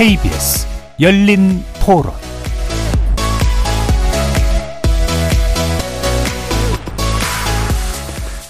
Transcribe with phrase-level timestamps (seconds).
[0.00, 0.66] KBS
[0.98, 2.14] 열린 토론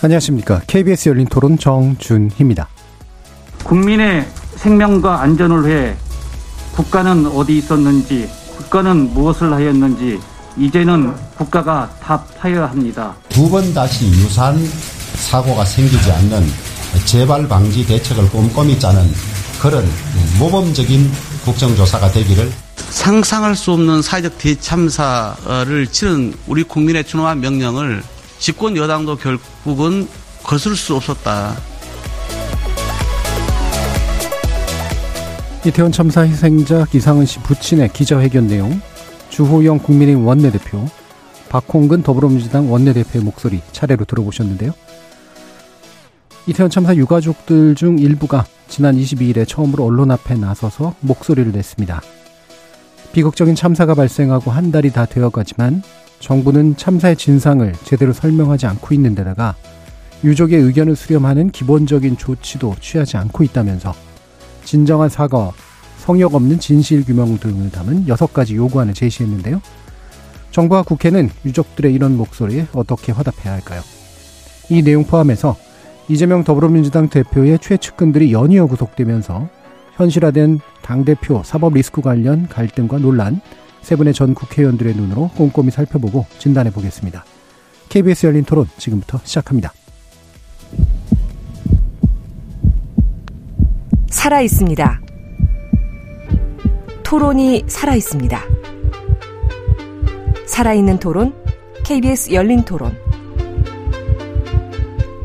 [0.00, 0.60] 안녕하십니까.
[0.68, 2.68] KBS 열린 토론 정준희입니다.
[3.64, 4.28] 국민의
[4.58, 5.96] 생명과 안전을 위해
[6.76, 10.20] 국가는 어디 있었는지, 국가는 무엇을 하였는지,
[10.56, 13.16] 이제는 국가가 답하여야 합니다.
[13.28, 14.56] 두 번 다시 유사한
[15.16, 16.46] 사고가 생기지 않는
[17.06, 19.02] 재발 방지 대책을 꼼꼼히 짜는
[19.60, 19.84] 그런
[20.38, 21.10] 모범적인
[21.44, 28.02] 국정조사가 되기를 상상할 수 없는 사회적 대참사를 치른 우리 국민의 준엄한 명령을
[28.38, 30.08] 집권 여당도 결국은
[30.42, 31.56] 거슬 수 없었다.
[35.64, 38.80] 이태원 참사 희생자 이상은 씨 부친의 기자회견 내용,
[39.28, 40.88] 주호영 국민의힘 원내대표,
[41.50, 44.72] 박홍근 더불어민주당 원내대표의 목소리 차례로 들어보셨는데요.
[46.50, 52.02] 이태원 참사 유가족들 중 일부가 지난 22일에 처음으로 언론 앞에 나서서 목소리를 냈습니다.
[53.12, 55.84] 비극적인 참사가 발생하고 한 달이 다 되어가지만
[56.18, 59.54] 정부는 참사의 진상을 제대로 설명하지 않고 있는 데다가
[60.24, 63.94] 유족의 의견을 수렴하는 기본적인 조치도 취하지 않고 있다면서
[64.64, 65.52] 진정한 사과,
[65.98, 69.62] 성역 없는 진실 규명 등을 담은 여섯 가지 요구안을 제시했는데요.
[70.50, 73.82] 정부와 국회는 유족들의 이런 목소리에 어떻게 화답해야 할까요?
[74.68, 75.69] 이 내용 포함해서
[76.10, 79.48] 이재명 더불어민주당 대표의 최측근들이 연이어 구속되면서
[79.94, 83.40] 현실화된 당대표 사법 리스크 관련 갈등과 논란,
[83.80, 87.24] 세 분의 전 국회의원들의 눈으로 꼼꼼히 살펴보고 진단해 보겠습니다.
[87.90, 89.72] KBS 열린 토론 지금부터 시작합니다.
[94.08, 95.00] 살아 있습니다.
[97.04, 98.40] 토론이 살아 있습니다.
[100.46, 101.32] 살아있는 토론,
[101.84, 102.98] KBS 열린 토론.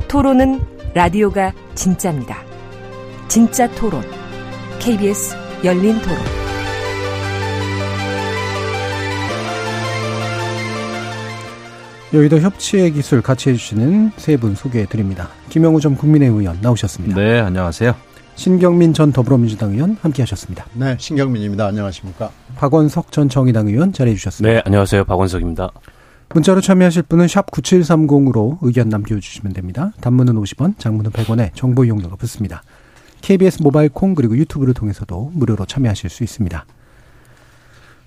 [0.08, 2.38] 토론은 라디오가 진짜입니다.
[3.28, 4.02] 진짜 토론,
[4.80, 5.36] KBS
[5.66, 6.18] 열린 토론.
[12.14, 15.28] 여의도 협치의 기술 같이 해주시는 세 분 소개해 드립니다.
[15.50, 17.16] 김영우 전 국민의힘 의원 나오셨습니다.
[17.20, 17.94] 네, 안녕하세요.
[18.36, 20.66] 신경민 전 더불어민주당 의원 함께 하셨습니다.
[20.74, 21.68] 네, 신경민입니다.
[21.68, 22.32] 안녕하십니까?
[22.56, 24.54] 박원석 전 정의당 의원 자리해 주셨습니다.
[24.54, 25.04] 네, 안녕하세요.
[25.06, 25.72] 박원석입니다.
[26.36, 29.94] 문자로 참여하실 분은 샵 9730으로 의견 남겨주시면 됩니다.
[30.02, 32.62] 단문은 50원, 장문은 100원에 정보 이용료가 붙습니다.
[33.22, 36.66] KBS 모바일 콩 그리고 유튜브를 통해서도 무료로 참여하실 수 있습니다.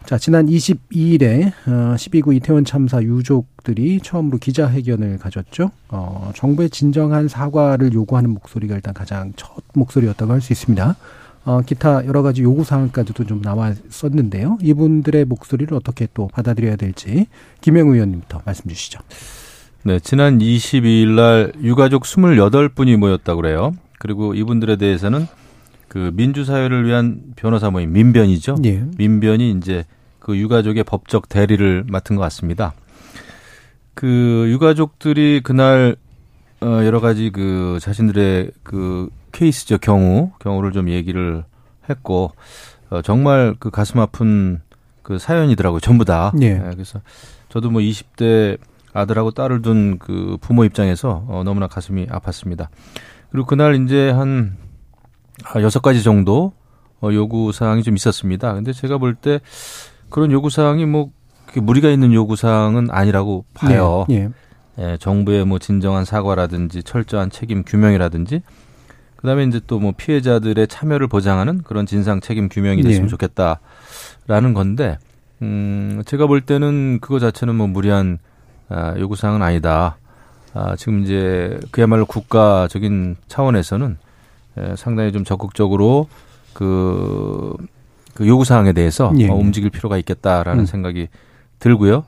[0.05, 5.71] 자, 지난 22일에 12구 이태원 참사 유족들이 처음으로 기자회견을 가졌죠.
[5.89, 10.97] 어, 정부의 진정한 사과를 요구하는 목소리가 일단 가장 첫 목소리였다고 할 수 있습니다.
[11.45, 14.59] 어, 기타 여러 가지 요구 사항까지도 좀 나왔었는데요.
[14.63, 17.27] 이분들의 목소리를 어떻게 또 받아들여야 될지
[17.61, 19.01] 김영 의원님부터 말씀 주시죠.
[19.85, 23.75] 네, 지난 22일 날 유가족 28분이 모였다고 그래요.
[23.99, 25.27] 그리고 이분들에 대해서는
[25.89, 28.57] 그 민주사회를 위한 변호사 모임 민변이죠.
[28.65, 28.85] 예.
[28.99, 29.85] 민변이 이제
[30.19, 32.75] 그 유가족의 법적 대리를 맡은 것 같습니다.
[33.95, 35.97] 그 유가족들이 그날
[36.61, 41.45] 어 여러 가지 그 자신들의 그 케이스죠 경우 경우를 좀 얘기를
[41.89, 42.33] 했고
[42.91, 44.61] 어 정말 그 가슴 아픈
[45.03, 46.33] 그 사연이더라고요 전부 다.
[46.41, 46.55] 예.
[46.55, 47.01] 네, 그래서
[47.49, 48.59] 저도 뭐 20대
[48.93, 52.69] 아들하고 딸을 둔 그 부모 입장에서 어 너무나 가슴이 아팠습니다.
[53.31, 54.57] 그리고 그날 이제 한
[55.45, 56.53] 아, 여섯 가지 정도
[57.01, 58.53] 어 요구 사항이 좀 있었습니다.
[58.55, 59.41] 근데 제가 볼 때
[60.11, 61.11] 그런 요구 사항이 뭐
[61.55, 64.07] 무리가 있는 요구 사항은 아니라고 봐요.
[64.11, 64.15] 예.
[64.15, 64.29] 예.
[64.81, 68.43] 예, 정부의 뭐 진정한 사과라든지 철저한 책임 규명이라든지
[69.19, 73.09] 그다음에 이제 또 뭐 피해자들의 참여를 보장하는 그런 진상 책임 규명이 됐으면 예.
[73.09, 74.99] 좋겠다라는 건데
[75.43, 78.19] 음 제가 볼 때는 그거 자체는 뭐 무리한
[78.69, 79.97] 아, 요구 사항은 아니다.
[80.55, 83.97] 아, 지금 이제 그야말로 국가적인 차원에서는
[84.59, 86.09] 에, 상당히 좀 적극적으로
[86.53, 87.55] 그,
[88.15, 89.29] 그 요구 사항에 대해서 예.
[89.29, 90.67] 어, 움직일 필요가 있겠다라는 음.
[90.67, 91.09] 생각이
[91.61, 92.05] 들고요.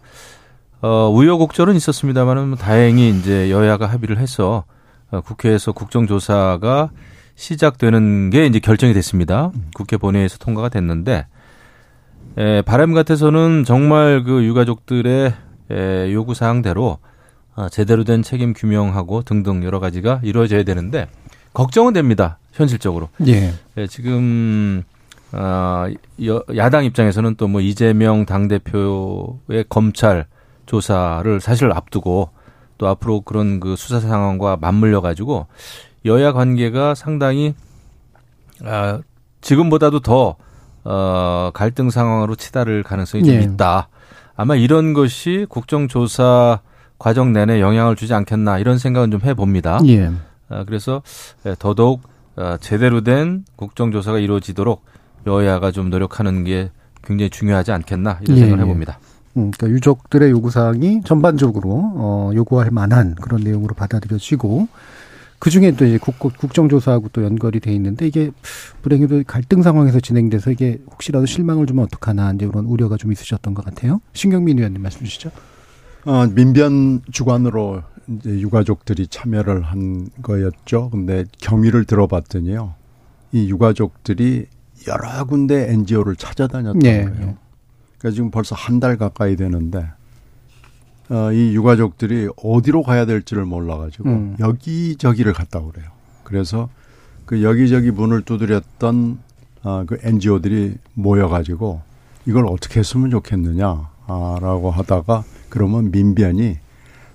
[0.82, 4.79] 어, 우여곡절은 있었습니다만은 뭐 다행히 이제 여야가 합의를 해서 어,
[5.24, 6.90] 국회에서 국정조사가
[7.34, 9.50] 시작되는 게 이제 결정이 됐습니다.
[9.74, 11.26] 국회 본회의에서 통과가 됐는데
[12.38, 15.32] 에, 바람 같아서는 정말 그 유가족들의
[15.70, 16.98] 에, 요구 사항대로
[17.56, 21.08] 아, 제대로 된 책임 규명하고 등등 여러 가지가 이루어져야 되는데
[21.52, 22.38] 걱정은 됩니다.
[22.52, 23.08] 현실적으로.
[23.26, 23.52] 예.
[23.76, 24.82] 예, 지금
[25.32, 25.88] 아,
[26.24, 30.26] 여, 야당 입장에서는 또 뭐 이재명 당 대표의 검찰
[30.66, 32.30] 조사를 사실 앞두고
[32.80, 35.46] 또 앞으로 그런 그 수사 상황과 맞물려 가지고
[36.06, 37.54] 여야 관계가 상당히
[38.64, 39.00] 아,
[39.42, 40.36] 지금보다도 더
[40.84, 43.40] 어, 갈등 상황으로 치달을 가능성이 좀 예.
[43.40, 43.88] 있다.
[44.34, 46.60] 아마 이런 것이 국정조사
[46.96, 49.80] 과정 내내 영향을 주지 않겠나 이런 생각은 좀 해봅니다.
[49.86, 50.10] 예.
[50.48, 51.02] 아, 그래서
[51.44, 52.00] 예, 더더욱
[52.36, 54.82] 아, 제대로 된 국정조사가 이루어지도록
[55.26, 56.70] 여야가 좀 노력하는 게
[57.04, 58.66] 굉장히 중요하지 않겠나 이런 예, 생각을 예.
[58.66, 58.98] 해봅니다.
[59.36, 64.68] 음, 그러니까 유족들의 요구사항이 전반적으로 어, 요구할 만한 그런 내용으로 받아들여지고
[65.38, 68.30] 그 중에 또 이제 국, 국정조사하고 또 연결이 돼 있는데 이게
[68.82, 73.64] 불행히도 갈등 상황에서 진행돼서 이게 혹시라도 실망을 주면 어떡하나 이제 그런 우려가 좀 있으셨던 것
[73.64, 74.00] 같아요.
[74.12, 75.30] 신경민 의원님 말씀 주시죠.
[76.04, 80.90] 어, 민변 주관으로 이제 유가족들이 참여를 한 거였죠.
[80.90, 82.74] 근데 경위를 들어봤더니요.
[83.32, 84.46] 이 유가족들이
[84.88, 87.36] 여러 군데 NGO를 찾아다녔던 예, 거예요.
[88.00, 88.02] 예.
[88.02, 89.86] 그러니까 지금 벌써 한 달 가까이 되는데
[91.10, 94.36] 어, 이 유가족들이 어디로 가야 될지를 몰라가지고 음.
[94.38, 95.86] 여기저기를 갔다 그래요.
[96.24, 96.68] 그래서
[97.26, 99.18] 그 여기저기 문을 두드렸던
[99.62, 101.82] 아, 그 NGO들이 모여가지고
[102.26, 106.58] 이걸 어떻게 했으면 좋겠느냐라고 하다가 그러면 민변이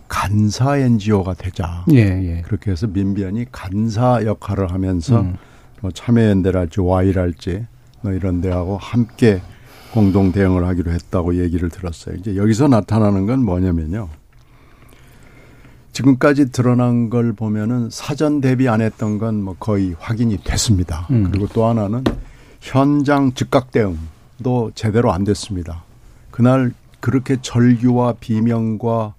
[0.07, 1.83] 간사 NGO가 되자.
[1.91, 2.41] 예, 예.
[2.41, 5.37] 그렇게 해서 민변이 간사 역할을 하면서 음.
[5.81, 7.65] 뭐 참여연대랄지 와이랄지
[8.01, 9.41] 뭐 이런 데하고 함께
[9.95, 12.17] 공동 대응을 하기로 했다고 얘기를 들었어요.
[12.17, 14.09] 이제 여기서 나타나는 건 뭐냐면요.
[15.93, 21.07] 지금까지 드러난 걸 보면은 사전 대비 안 했던 건 뭐 거의 확인이 됐습니다.
[21.11, 21.31] 음.
[21.31, 22.03] 그리고 또 하나는
[22.59, 25.85] 현장 즉각 대응도 제대로 안 됐습니다.
[26.29, 29.13] 그날 그렇게 절규와 비명과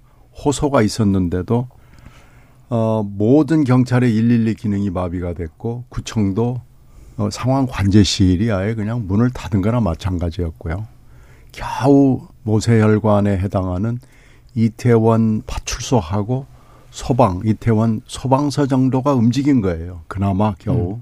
[0.45, 1.69] 호소가 있었는데도
[2.69, 6.61] 어, 모든 경찰의 112 기능이 마비가 됐고 구청도
[7.17, 10.87] 어, 상황 관제실이 아예 그냥 문을 닫은 거나 마찬가지였고요.
[11.51, 13.99] 겨우 모세혈관에 해당하는
[14.53, 16.45] 이태원 파출소하고
[16.91, 20.01] 소방, 이태원 소방서 정도가 움직인 거예요.
[20.07, 20.99] 그나마 겨우.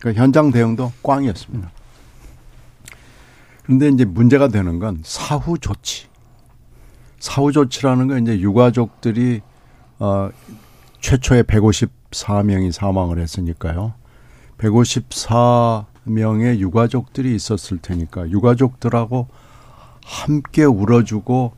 [0.00, 1.70] 그러니까 현장 대응도 꽝이었습니다.
[3.62, 6.06] 그런데 이제 문제가 되는 건 사후 조치.
[7.20, 9.40] 사후 조치라는 건 이제 유가족들이
[10.00, 10.30] 어
[11.00, 13.94] 최초에 154명이 사망을 했으니까요.
[14.62, 19.28] 154명의 유가족들이 있었을 테니까 유가족들하고
[20.04, 21.52] 함께 울어주고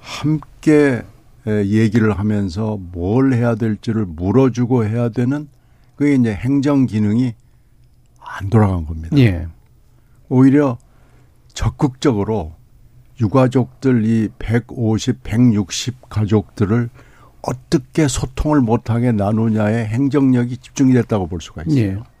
[0.00, 1.02] 함께
[1.46, 5.48] 에, 얘기를 하면서 뭘 해야 될지를 물어주고 해야 되는
[5.96, 7.34] 그게 이제 행정 기능이
[8.20, 9.16] 안 돌아간 겁니다.
[9.18, 9.46] 예.
[10.28, 10.78] 오히려
[11.52, 12.54] 적극적으로
[13.20, 16.88] 유가족들 이 150, 160 가족들을
[17.42, 21.78] 어떻게 소통을 못하게 나누냐에 행정력이 집중이 됐다고 볼 수가 있어요.
[21.78, 22.13] 예.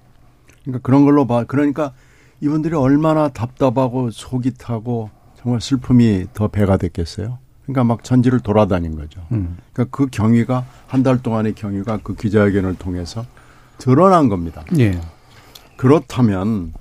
[0.64, 1.44] 그러니까 그런 걸로 봐.
[1.44, 1.92] 그러니까
[2.40, 7.38] 이분들이 얼마나 답답하고 속이 타고 정말 슬픔이 더 배가 됐겠어요.
[7.64, 9.22] 그러니까 막 전지를 돌아다닌 거죠.
[9.32, 9.56] 음.
[9.72, 13.24] 그러니까 그 경위가 한 달 동안의 경위가 그 기자회견을 통해서
[13.78, 14.64] 드러난 겁니다.
[14.78, 15.00] 예.
[15.76, 16.72] 그렇다면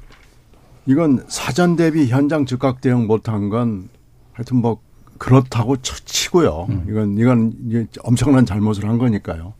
[0.85, 3.89] 이건 사전 대비 현장 즉각 대응 못한 건
[4.33, 4.79] 하여튼 뭐
[5.17, 6.67] 그렇다고 쳐- 치고요.
[6.89, 9.53] 이건 이건 이제 엄청난 잘못을 한 거니까요.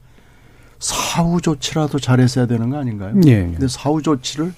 [0.84, 3.16] 사후 조치라도 잘했어야 되는 거 아닌가요?
[3.26, 3.44] 예.
[3.44, 4.54] 근데 사후 조치를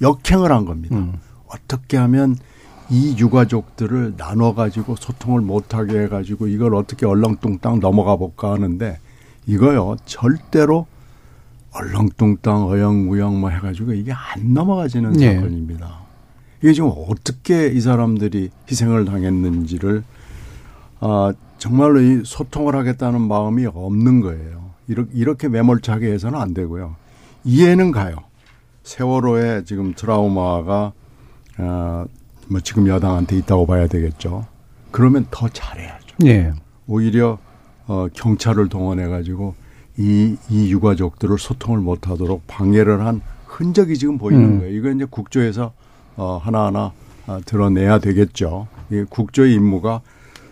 [0.00, 0.94] 역행을 한 겁니다.
[0.96, 1.14] 음.
[1.48, 2.36] 어떻게 하면
[2.88, 8.98] 이 유가족들을 나눠 가지고 소통을 못 하게 해 가지고 이걸 어떻게 얼렁뚱땅 넘어가 볼까 하는데
[9.46, 10.86] 이거요 절대로
[11.72, 15.34] 얼렁뚱땅 어영무영 뭐 해 가지고 이게 안 넘어가지는 네.
[15.34, 16.00] 사건입니다.
[16.62, 20.04] 이게 지금 어떻게 이 사람들이 희생을 당했는지를
[21.00, 24.69] 아 정말로 이 소통을 하겠다는 마음이 없는 거예요.
[24.90, 26.96] 이렇게, 이렇게 매몰차게 해서는 안 되고요.
[27.44, 28.16] 이해는 가요.
[28.82, 30.92] 세월호의 지금 트라우마가
[31.58, 32.04] 어,
[32.48, 34.46] 뭐 지금 여당한테 있다고 봐야 되겠죠.
[34.90, 36.16] 그러면 더 잘해야죠.
[36.26, 36.52] 예.
[36.88, 37.38] 오히려
[37.86, 39.54] 어, 경찰을 동원해 가지고
[39.96, 44.58] 이, 이 유가족들을 소통을 못 하도록 방해를 한 흔적이 지금 보이는 음.
[44.58, 44.76] 거예요.
[44.76, 45.72] 이거 이제 국조에서
[46.16, 46.92] 어, 하나하나
[47.26, 48.66] 아, 드러내야 되겠죠.
[48.90, 50.00] 이 국조의 임무가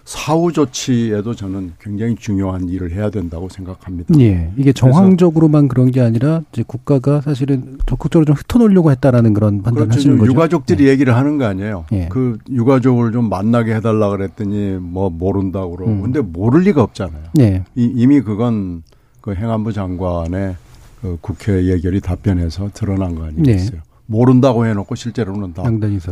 [0.09, 4.19] 사후 조치에도 저는 굉장히 중요한 일을 해야 된다고 생각합니다.
[4.21, 4.51] 예.
[4.57, 9.99] 이게 정황적으로만 그런 게 아니라 이제 국가가 사실은 적극적으로 좀 흩어놓으려고 했다라는 그런 판단을 그렇죠.
[9.99, 10.33] 하시는 지금 거죠.
[10.33, 11.85] 유가족들이 얘기를 하는 거 아니에요.
[11.93, 12.09] 예.
[12.09, 15.93] 그 유가족을 좀 만나게 해달라 그랬더니 뭐 모른다고 그러고.
[15.93, 16.01] 음.
[16.01, 17.25] 근데 모를 리가 없잖아요.
[17.41, 17.65] 예.
[17.75, 18.85] 이, 이미 그건
[19.21, 20.57] 그 행안부 장관의
[21.03, 23.83] 그 국회 예결위 답변에서 드러난 거 아니겠어요.
[24.07, 25.65] 모른다고 해놓고 실제로는 다.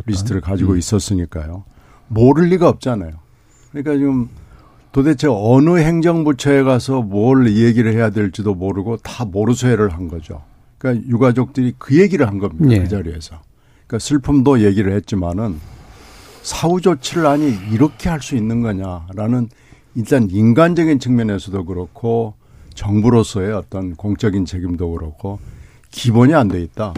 [0.04, 0.76] 리스트를 가지고 음.
[0.78, 1.64] 있었으니까요.
[2.08, 3.24] 모를 리가 없잖아요.
[3.76, 4.28] 그러니까 지금
[4.92, 10.42] 도대체 어느 행정부처에 가서 뭘 얘기를 해야 될지도 모르고 다 모르쇠를 한 거죠.
[10.78, 12.74] 그러니까 유가족들이 그 얘기를 한 겁니다.
[12.74, 12.78] 예.
[12.80, 13.40] 그 자리에서.
[13.86, 15.58] 그러니까 슬픔도 얘기를 했지만은
[16.42, 19.48] 사후 조치를 아니 이렇게 할 수 있는 거냐라는
[19.94, 22.34] 일단 인간적인 측면에서도 그렇고
[22.74, 25.38] 정부로서의 어떤 공적인 책임도 그렇고
[25.90, 26.94] 기본이 안 돼 있다.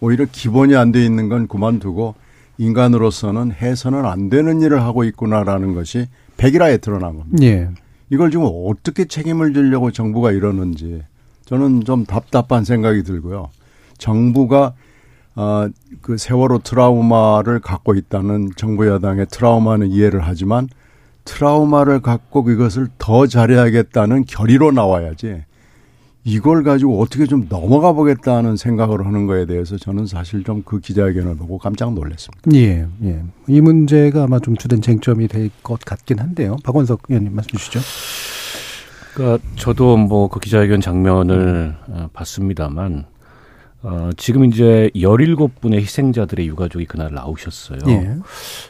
[0.00, 2.14] 오히려 기본이 안 돼 있는 건 그만두고
[2.58, 7.44] 인간으로서는 해서는 안 되는 일을 하고 있구나라는 것이 백일화에 드러난 겁니다.
[7.44, 7.68] 예.
[8.10, 11.02] 이걸 지금 어떻게 책임을 지려고 정부가 이러는지
[11.44, 13.50] 저는 좀 답답한 생각이 들고요.
[13.98, 14.74] 정부가
[15.34, 15.68] 어,
[16.00, 20.68] 그 세월호 트라우마를 갖고 있다는 정부 여당의 트라우마는 이해를 하지만
[21.24, 25.42] 트라우마를 갖고 그것을 더 잘해야겠다는 결의로 나와야지
[26.28, 31.36] 이걸 가지고 어떻게 좀 넘어가 보겠다는 생각을 하는 거에 대해서 저는 사실 좀 그 기자회견을
[31.36, 32.50] 보고 깜짝 놀랐습니다.
[32.54, 33.22] 예, 예.
[33.46, 36.56] 이 문제가 아마 좀 주된 쟁점이 될 것 같긴 한데요.
[36.64, 37.78] 박원석 의원님 말씀 주시죠.
[39.14, 43.04] 그러니까 저도 뭐 그 기자회견 장면을 어, 봤습니다만
[43.82, 47.78] 어, 지금 이제 17분의 희생자들의 유가족이 그날 나오셨어요.
[47.86, 48.16] 예.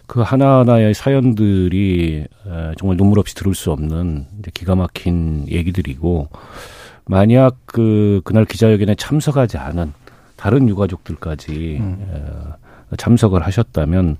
[0.07, 6.29] 그 하나하나의 사연들이 에, 정말 눈물 없이 들을 수 없는 이제 기가 막힌 얘기들이고
[7.17, 9.93] 만약 그 그날 기자회견에 참석하지 않은
[10.37, 12.07] 다른 유가족들까지 음.
[12.93, 14.17] 에, 참석을 하셨다면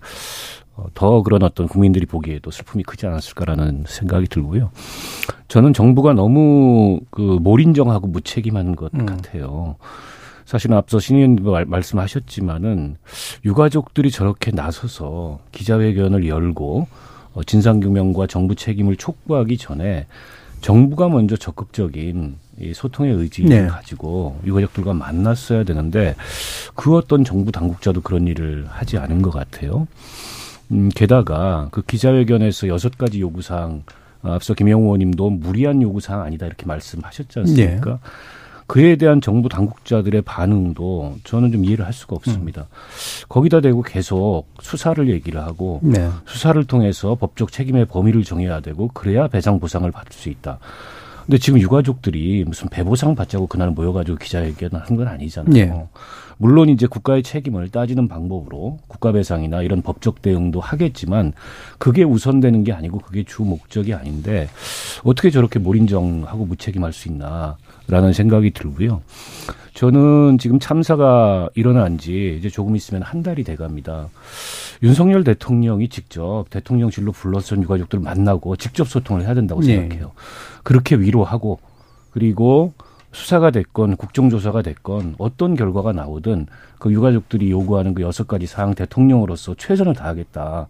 [0.77, 4.71] 어, 더 그런 어떤 국민들이 보기에도 슬픔이 크지 않았을까라는 생각이 들고요.
[5.49, 9.07] 저는 정부가 너무 그 몰인정하고 무책임한 것 음.
[9.07, 9.77] 같아요.
[10.45, 12.97] 사실은 앞서 신 의원님도 말- 말씀하셨지만은
[13.45, 16.87] 유가족들이 저렇게 나서서 기자회견을 열고
[17.35, 20.07] 어, 진상규명과 정부 책임을 촉구하기 전에
[20.61, 23.67] 정부가 먼저 적극적인 이 소통의 의지를 네.
[23.67, 26.15] 가지고 유가족들과 만났어야 되는데
[26.75, 29.87] 그 어떤 정부 당국자도 그런 일을 하지 않은 것 같아요.
[30.73, 33.83] 음, 게다가 그 기자회견에서 여섯 가지 요구사항
[34.23, 37.99] 어, 앞서 김영호 의원님도 무리한 요구사항 아니다 이렇게 말씀하셨지 않습니까?
[38.67, 42.67] 그에 대한 정부 당국자들의 반응도 저는 좀 이해를 할 수가 없습니다.
[43.29, 46.11] 거기다 대고 계속 수사를 얘기를 하고 네.
[46.27, 50.59] 수사를 통해서 법적 책임의 범위를 정해야 되고 그래야 배상 보상을 받을 수 있다.
[51.27, 55.57] 근데 지금 유가족들이 무슨 배보상 받자고 그날 모여가지고 기자회견을 한 건 아니잖아요.
[55.57, 55.73] 예.
[56.39, 61.33] 물론 이제 국가의 책임을 따지는 방법으로 국가배상이나 이런 법적 대응도 하겠지만
[61.79, 64.49] 그게 우선되는 게 아니고 그게 주 목적이 아닌데
[65.03, 67.57] 어떻게 저렇게 몰인정하고 무책임할 수 있나
[67.89, 69.03] 라는 생각이 들고요.
[69.75, 74.09] 저는 지금 참사가 일어난 지 이제 조금 있으면 한 달이 돼 갑니다.
[74.83, 79.77] 윤석열 대통령이 직접 대통령실로 불러서 유가족들을 만나고 직접 소통을 해야 된다고 네.
[79.77, 80.13] 생각해요.
[80.63, 81.59] 그렇게 위로하고
[82.11, 82.73] 그리고
[83.13, 86.47] 수사가 됐건 국정조사가 됐건 어떤 결과가 나오든
[86.79, 90.69] 그 유가족들이 요구하는 그 여섯 가지 사항 대통령으로서 최선을 다하겠다.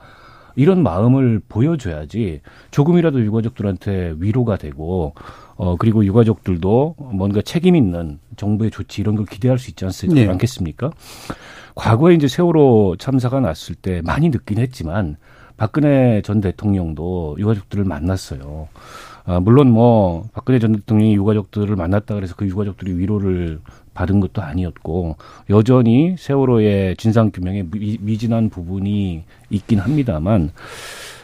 [0.57, 5.15] 이런 마음을 보여줘야지 조금이라도 유가족들한테 위로가 되고
[5.57, 10.29] 어 그리고 유가족들도 뭔가 책임 있는 정부의 조치 이런 걸 기대할 수 있지 않습, 네.
[10.29, 10.91] 않겠습니까?
[11.75, 15.17] 과거에 이제 세월호 참사가 났을 때 많이 늦긴 했지만
[15.57, 18.69] 박근혜 전 대통령도 유가족들을 만났어요.
[19.25, 23.61] 아, 물론 뭐 박근혜 전 대통령이 유가족들을 만났다 그래서 그 유가족들이 위로를
[23.93, 25.17] 받은 것도 아니었고
[25.51, 30.53] 여전히 세월호의 진상 규명에 미, 미진한 부분이 있긴 합니다만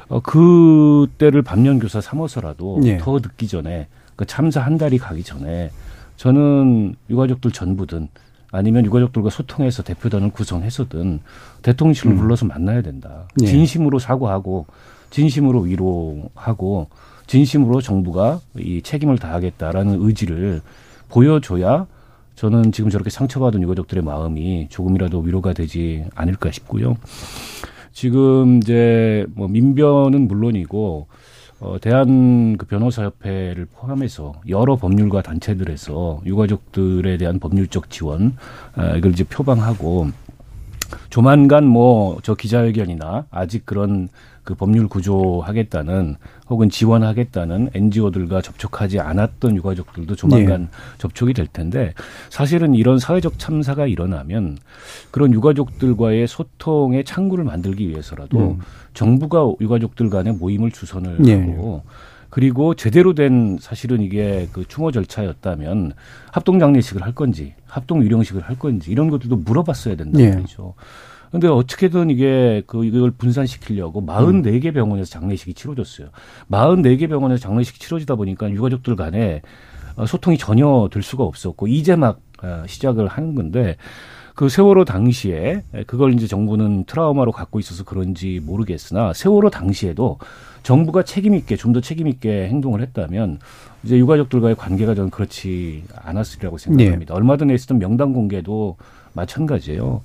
[0.08, 2.98] 어, 그때를 반면교사 삼아서라도 예.
[2.98, 3.86] 더 늦기 전에
[4.22, 5.72] 그 참사 한 달이 가기 전에
[6.16, 8.06] 저는 유가족들 전부든
[8.52, 11.18] 아니면 유가족들과 소통해서 대표단을 구성해서든
[11.62, 13.26] 대통령실을 불러서 만나야 된다.
[13.40, 13.46] 예.
[13.46, 14.66] 진심으로 사과하고
[15.10, 16.88] 진심으로 위로하고
[17.26, 20.60] 진심으로 정부가 이 책임을 다하겠다라는 의지를
[21.08, 21.88] 보여줘야
[22.36, 26.96] 저는 지금 저렇게 상처받은 유가족들의 마음이 조금이라도 위로가 되지 않을까 싶고요.
[27.92, 31.08] 지금 이제 뭐 민변은 물론이고
[31.62, 38.36] 어 대한 그 변호사협회를 포함해서 여러 법률가 단체들에서 유가족들에 대한 법률적 지원
[38.74, 40.08] 아, 이걸 이제 표방하고
[41.08, 44.08] 조만간 뭐 저 기자회견이나 아직 그런
[44.44, 46.16] 그 법률 구조하겠다는
[46.50, 50.68] 혹은 지원하겠다는 NGO들과 접촉하지 않았던 유가족들도 조만간
[50.98, 51.94] 접촉이 될 텐데
[52.28, 54.58] 사실은 이런 사회적 참사가 일어나면
[55.10, 58.60] 그런 유가족들과의 소통의 창구를 만들기 위해서라도 음.
[58.94, 61.40] 정부가 유가족들 간의 모임을 주선을 예.
[61.40, 61.82] 하고
[62.28, 65.92] 그리고 제대로 된 사실은 이게 그 추모 절차였다면
[66.32, 70.34] 합동 장례식을 할 건지 합동 위령식을 할 건지 이런 것들도 물어봤어야 된다는 예.
[70.34, 70.74] 말이죠.
[71.32, 76.08] 근데 어떻게든 이게 그 이걸 분산시키려고 44개 병원에서 장례식이 치러졌어요.
[76.50, 79.40] 44개 병원에서 장례식이 치러지다 보니까 유가족들 간에
[79.96, 83.76] 어, 소통이 전혀 될 수가 없었고 이제 막 어, 시작을 하는 건데
[84.34, 90.18] 그 세월호 당시에 그걸 이제 정부는 트라우마로 갖고 있어서 그런지 모르겠으나 세월호 당시에도
[90.62, 93.40] 정부가 책임 있게 좀 더 책임 있게 행동을 했다면
[93.84, 97.14] 이제 유가족들과의 관계가 저는 그렇지 않았으리라고 생각합니다.
[97.14, 98.76] 얼마 전에 있었던 명단 공개도
[99.14, 100.02] 마찬가지예요.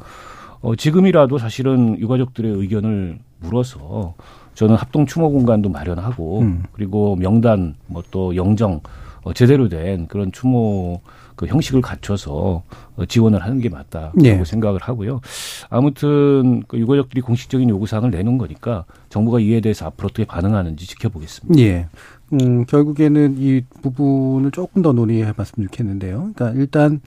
[0.62, 4.16] 어, 지금이라도 사실은 유가족들의 의견을 물어서
[4.56, 6.64] 저는 합동 추모 공간도 마련하고 음.
[6.72, 8.82] 그리고 명단 뭐 또 영정
[9.24, 11.02] 어, 제대로 된 그런 추모
[11.36, 12.64] 그 형식을 갖춰서
[12.96, 14.44] 어, 지원을 하는 게 맞다라고 예.
[14.44, 15.22] 생각을 하고요.
[15.70, 21.62] 아무튼 그 유가족들이 공식적인 요구 사항을 내놓은 거니까 정부가 이에 대해서 앞으로 어떻게 반응하는지 지켜보겠습니다.
[21.62, 21.88] 예.
[22.34, 26.32] 음, 결국에는 이 부분을 조금 더 논의해 봤으면 좋겠는데요.
[26.36, 27.00] 그러니까 일단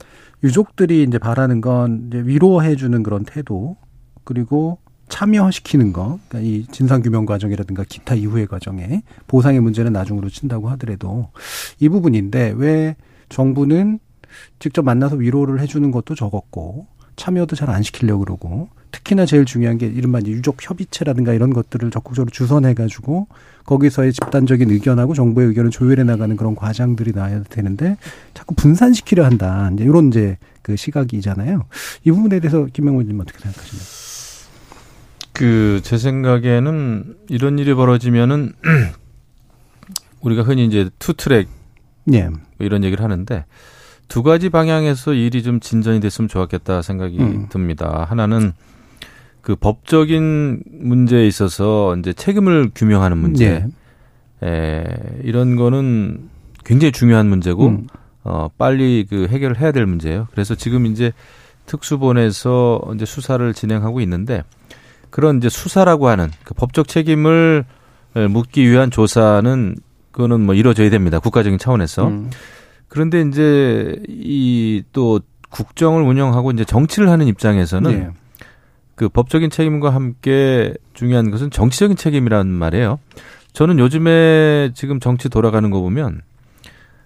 [0.43, 3.77] 유족들이 이제 바라는 건 이제 위로해 주는 그런 태도
[4.23, 11.29] 그리고 참여시키는 거, 그러니까 이 진상규명 과정이라든가 기타 이후의 과정에 보상의 문제는 나중으로 친다고 하더라도
[11.79, 12.95] 이 부분인데 왜
[13.29, 13.99] 정부는
[14.59, 16.87] 직접 만나서 위로를 해주는 것도 적었고
[17.17, 22.31] 참여도 잘 안 시키려고 그러고 특히나 제일 중요한 게 이른바 유족 협의체라든가 이런 것들을 적극적으로
[22.31, 23.27] 주선해가지고
[23.65, 27.97] 거기서의 집단적인 의견하고 정부의 의견을 조율해 나가는 그런 과정들이 나야 되는데
[28.33, 29.69] 자꾸 분산시키려 한다.
[29.73, 31.65] 이제 이런 이제 그 시각이잖아요.
[32.03, 34.01] 이 부분에 대해서 김명훈님 어떻게 생각하시나요?
[35.33, 38.53] 그제 생각에는 이런 일이 벌어지면은
[40.21, 41.47] 우리가 흔히 이제 two track
[42.13, 42.27] 예.
[42.29, 43.45] 뭐 이런 얘기를 하는데
[44.07, 47.47] 두 가지 방향에서 일이 좀 진전이 됐으면 좋았겠다 생각이 음.
[47.49, 48.05] 듭니다.
[48.07, 48.53] 하나는
[49.41, 53.45] 그 법적인 문제에 있어서 이제 책임을 규명하는 문제.
[54.43, 54.47] 예.
[54.47, 54.83] 에,
[55.23, 56.29] 이런 거는
[56.65, 57.87] 굉장히 중요한 문제고 음.
[58.23, 60.27] 어 빨리 그 해결을 해야 될 문제예요.
[60.31, 61.11] 그래서 지금 이제
[61.65, 64.43] 특수본에서 이제 수사를 진행하고 있는데
[65.09, 67.65] 그런 이제 수사라고 하는 그 법적 책임을
[68.29, 69.75] 묻기 위한 조사는
[70.11, 71.19] 그거는 뭐 이루어져야 됩니다.
[71.19, 72.07] 국가적인 차원에서.
[72.07, 72.29] 음.
[72.87, 78.09] 그런데 이제 이 또 국정을 운영하고 이제 정치를 하는 입장에서는 예.
[79.01, 82.99] 그 법적인 책임과 함께 중요한 것은 정치적인 책임이라는 말이에요.
[83.51, 86.21] 저는 요즘에 지금 정치 돌아가는 거 보면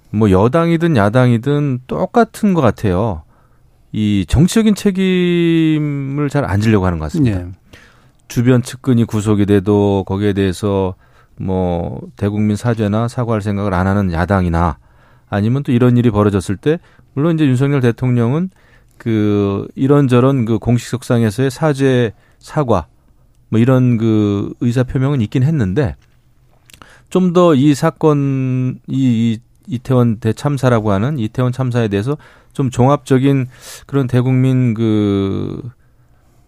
[0.09, 3.23] 뭐 여당이든 야당이든 똑같은 것 같아요.
[3.93, 7.39] 이 정치적인 책임을 잘 안 지려고 하는 것 같습니다.
[7.39, 7.47] 예.
[8.27, 10.95] 주변 측근이 구속이 돼도 거기에 대해서
[11.37, 14.79] 뭐 대국민 사죄나 사과할 생각을 안 하는 야당이나
[15.29, 16.77] 아니면 또 이런 일이 벌어졌을 때
[17.13, 18.49] 물론 이제 윤석열 대통령은
[18.97, 22.87] 그 이런저런 그 공식 석상에서의 사죄 사과
[23.49, 25.95] 뭐 이런 그 의사 표명은 있긴 했는데
[27.09, 32.17] 좀 더 이 사건 이, 이 이태원 대참사라고 하는 이태원 참사에 대해서
[32.53, 33.47] 좀 종합적인
[33.87, 35.61] 그런 대국민 그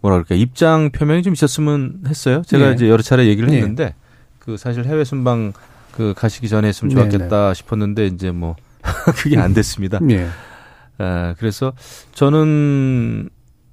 [0.02, 2.44] 뭐라 그럴까 입장 표명이 좀 있었으면 했어요.
[2.46, 2.74] 제가 네.
[2.74, 3.58] 이제 여러 차례 얘기를 네.
[3.58, 3.96] 했는데
[4.40, 5.54] 그 사실 해외 순방
[5.92, 8.56] 그 가시기 전에 했으면 네, 좋았겠다 싶었는데 이제 뭐
[9.18, 10.00] 그게 안 됐습니다.
[11.00, 11.04] 예.
[11.04, 11.74] 아, 그래서
[12.14, 13.30] 저는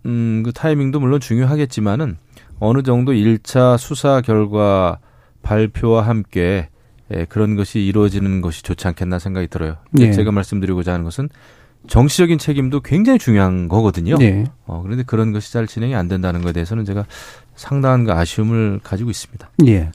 [0.06, 2.16] 음, 그 타이밍도 물론 중요하겠지만은
[2.60, 4.98] 어느 정도 1차 수사 결과
[5.42, 6.68] 발표와 함께
[7.12, 9.76] 예, 그런 것이 이루어지는 것이 좋지 않겠나 생각이 들어요.
[9.98, 10.10] 예.
[10.10, 11.28] 제가 말씀드리고자 하는 것은
[11.86, 14.16] 정치적인 책임도 굉장히 중요한 거거든요.
[14.20, 14.44] 예.
[14.64, 17.04] 어, 그런데 그런 것이 잘 진행이 안 된다는 것에 대해서는 제가
[17.54, 19.50] 상당한 그 아쉬움을 가지고 있습니다.
[19.66, 19.90] 예.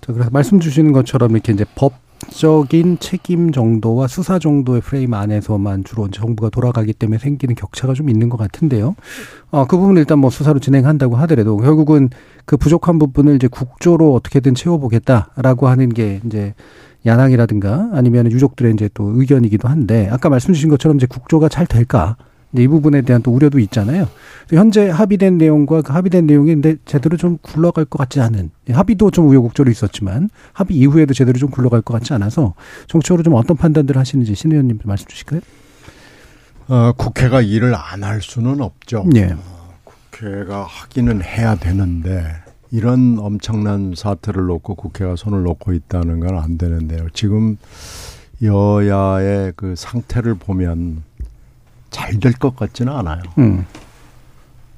[0.00, 1.92] 자, 그래서 말씀 주시는 것처럼 이렇게 이제 법
[2.30, 8.28] 적인 책임 정도와 수사 정도의 프레임 안에서만 주로 정부가 돌아가기 때문에 생기는 격차가 좀 있는
[8.28, 8.94] 것 같은데요.
[9.50, 12.10] 어, 그 부분을 일단 뭐 수사로 진행한다고 하더라도 결국은
[12.44, 16.54] 그 부족한 부분을 이제 국조로 어떻게든 채워보겠다라고 하는 게 이제
[17.06, 22.16] 야당이라든가 아니면 유족들의 이제 또 의견이기도 한데 아까 말씀 주신 것처럼 이제 국조가 잘 될까?
[22.56, 24.08] 이 부분에 대한 또 우려도 있잖아요.
[24.50, 29.10] 현재 합의된 내용과 그 합의된 내용이 근데 제대로 좀 굴러갈 것 같지 않은 예, 합의도
[29.10, 32.54] 좀 우여곡절이 있었지만 합의 이후에도 제대로 좀 굴러갈 것 같지 않아서
[32.86, 35.40] 정치적으로 좀 어떤 판단들을 하시는지 신 의원님 좀 말씀 주실까요?
[36.68, 39.04] 어, 국회가 일을 안 할 수는 없죠.
[39.16, 39.34] 예.
[39.84, 42.24] 국회가 하기는 해야 되는데
[42.70, 47.06] 이런 엄청난 사태를 놓고 국회가 손을 놓고 있다는 건 안 되는데요.
[47.12, 47.56] 지금
[48.42, 51.02] 여야의 그 상태를 보면
[51.94, 53.22] 잘 될 것 같지는 않아요.
[53.38, 53.64] 음.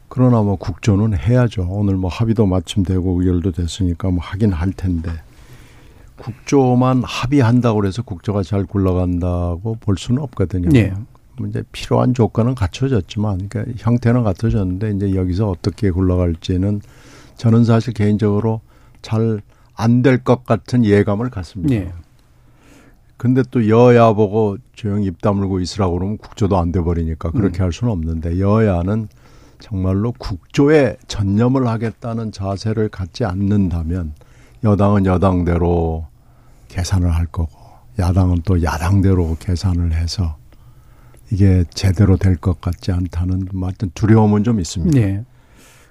[0.09, 1.67] 그러나 뭐 국조는 해야죠.
[1.69, 5.11] 오늘 뭐 합의도 마침 되고 의결도 됐으니까 뭐 하긴 할 텐데
[6.17, 10.69] 국조만 합의한다고 해서 국조가 잘 굴러간다고 볼 수는 없거든요.
[10.75, 10.93] 예.
[11.39, 16.81] 뭐 이제 필요한 조건은 갖춰졌지만 그러니까 형태는 갖춰졌는데 이제 여기서 어떻게 굴러갈지는
[17.37, 18.61] 저는 사실 개인적으로
[19.03, 19.41] 잘
[19.79, 21.75] 안 될 것 같은 예감을 갖습니다.
[21.75, 21.93] 예.
[23.17, 27.73] 근데 또 여야 보고 조용히 입 다물고 있으라고 그러면 국조도 안 돼 버리니까 그렇게 할
[27.73, 29.09] 수는 없는데 여야는
[29.59, 34.13] 정말로 국조에 전념을 하겠다는 자세를 갖지 않는다면
[34.65, 36.07] 여당은 여당대로
[36.69, 37.51] 계산을 할 거고
[37.99, 40.37] 야당은 또 야당대로 계산을 해서
[41.33, 44.99] 이게 제대로 될 것 같지 않다는 뭐 하여튼 두려움은 좀 있습니다.
[45.01, 45.25] 예.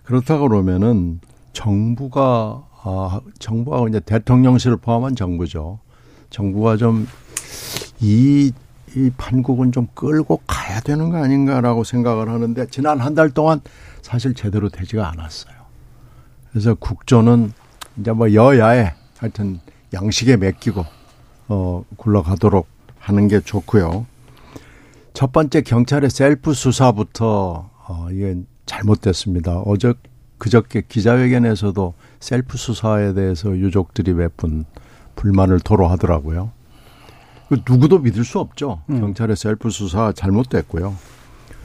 [0.03, 1.19] 그렇다 그러면은
[1.53, 5.79] 정부가 아 정부가 이제 대통령실을 포함한 정부죠.
[6.29, 7.07] 정부가 좀
[8.01, 8.51] 이
[8.97, 13.59] 이 판국은 좀 끌고 가야 되는 거 아닌가라고 생각을 하는데 지난 한 달 동안
[14.01, 15.53] 사실 제대로 되지가 않았어요.
[16.49, 17.51] 그래서 국조는
[17.97, 19.59] 이제 뭐 여야에 하여튼
[19.93, 20.85] 양식에 맡기고
[21.49, 22.67] 어 굴러가도록
[22.99, 24.05] 하는 게 좋고요.
[25.13, 29.59] 첫 번째 경찰의 셀프 수사부터 어 이게 잘못됐습니다.
[29.59, 29.93] 어저
[30.37, 34.63] 그저께 기자회견에서도 셀프 수사에 대해서 유족들이 몇 분
[35.15, 36.51] 불만을 토로하더라고요.
[37.49, 38.81] 그 누구도 믿을 수 없죠.
[38.87, 40.95] 경찰의 셀프 수사 잘못됐고요.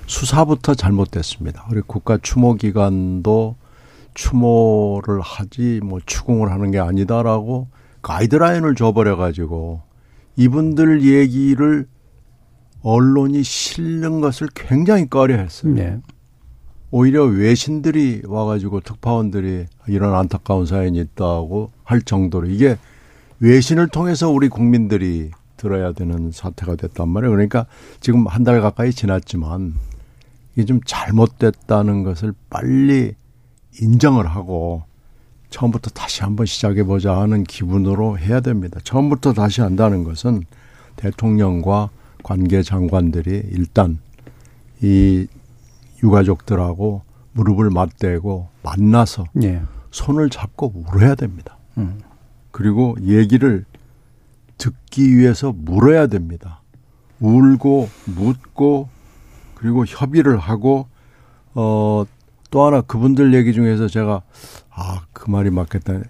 [0.07, 1.67] 수사부터 잘못됐습니다.
[1.71, 3.57] 그리고 국가 추모 기관도
[4.15, 7.69] 추모를 하지 뭐 추궁을 하는 게 아니다라고
[8.03, 9.83] 가이드라인을 줘버려 가지고
[10.37, 11.87] 이분들 얘기를
[12.83, 15.75] 언론이 실는 것을 굉장히 꺼려했어요.
[15.75, 15.99] 네.
[16.91, 22.79] 오히려 외신들이 와가지고 특파원들이 이런 안타까운 사연이 있다고 할 정도로 이게
[23.40, 27.31] 외신을 통해서 우리 국민들이 들어야 되는 사태가 됐단 말이에요.
[27.33, 27.66] 그러니까
[28.00, 29.74] 지금 한 달 가까이 지났지만
[30.55, 33.14] 이게 좀 잘못됐다는 것을 빨리
[33.81, 34.83] 인정을 하고
[35.50, 38.79] 처음부터 다시 한번 시작해 보자 하는 기분으로 해야 됩니다.
[38.85, 40.44] 처음부터 다시 한다는 것은
[40.96, 41.90] 대통령과
[42.22, 43.98] 관계 장관들이 일단
[44.83, 45.26] 이
[46.03, 49.62] 유가족들하고 무릎을 맞대고 만나서 예.
[49.90, 51.57] 손을 잡고 울어야 됩니다.
[51.79, 52.00] 음.
[52.51, 53.65] 그리고 얘기를
[54.59, 56.61] 듣기 위해서 물어야 됩니다.
[57.21, 58.89] 울고 묻고
[59.55, 60.87] 그리고 협의를 하고
[61.55, 62.05] 어
[62.51, 64.23] 또 하나 그분들 얘기 중에서 제가
[64.71, 66.01] 아 그 말이 맞겠다.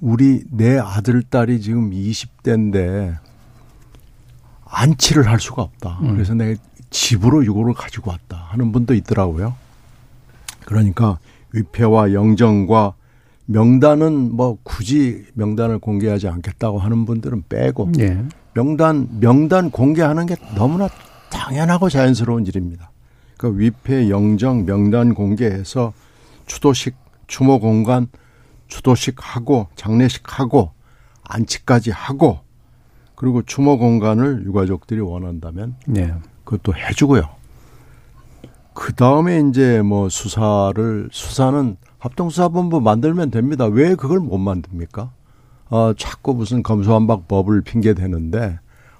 [0.00, 3.16] 우리 내 아들 딸이 지금 20대인데
[4.66, 6.00] 안치를 할 수가 없다.
[6.02, 6.14] 음.
[6.14, 9.54] 그래서 내가 집으로 유고를 가지고 왔다 하는 분도 있더라고요.
[10.66, 11.18] 그러니까
[11.52, 12.94] 위패와 영정과
[13.46, 18.24] 명단은 뭐 굳이 명단을 공개하지 않겠다고 하는 분들은 빼고 예.
[18.54, 20.88] 명단 명단 공개하는 게 너무나
[21.30, 22.90] 당연하고 자연스러운 일입니다.
[23.38, 25.92] 그 위패 영정 명단 공개해서
[26.46, 28.08] 추도식 추모 공간
[28.68, 30.72] 추도식 하고 장례식 하고
[31.22, 32.40] 안치까지 하고
[33.14, 36.12] 그리고 추모 공간을 유가족들이 원한다면 네.
[36.44, 37.22] 그것도 해주고요.
[38.74, 43.64] 그 다음에 이제 뭐 수사를 수사는 합동수사본부 만들면 됩니다.
[43.66, 45.10] 왜 그걸 못 만듭니까?
[45.70, 48.58] 아, 자꾸 무슨 검수완박 법을 핑계 대는데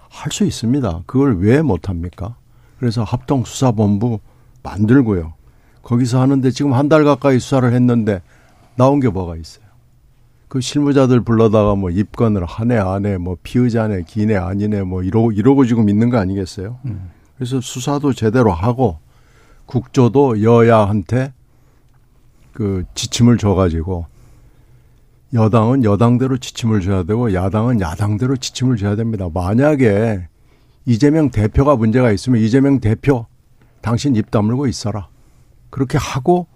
[0.08, 1.02] 할 수 있습니다.
[1.06, 2.36] 그걸 왜 못합니까?
[2.78, 4.18] 그래서 합동수사본부
[4.62, 5.34] 만들고요.
[5.82, 8.22] 거기서 하는데 지금 한 달 가까이 수사를 했는데
[8.76, 9.64] 나온 게 뭐가 있어요?
[10.48, 15.88] 그 실무자들 불러다가 뭐 입건을 하네 안해 뭐 피의자네 기네 아니네 뭐 이러고 이러고 지금
[15.88, 16.78] 있는 거 아니겠어요?
[17.36, 18.98] 그래서 수사도 제대로 하고
[19.66, 21.32] 국조도 여야한테
[22.56, 24.06] 그 지침을 줘가지고
[25.34, 29.28] 여당은 여당대로 지침을 줘야 되고 야당은 야당대로 지침을 줘야 됩니다.
[29.32, 30.26] 만약에
[30.86, 33.26] 이재명 대표가 문제가 있으면 이재명 대표
[33.82, 35.08] 당신 입 다물고 있어라.
[35.68, 36.46] 그렇게 하고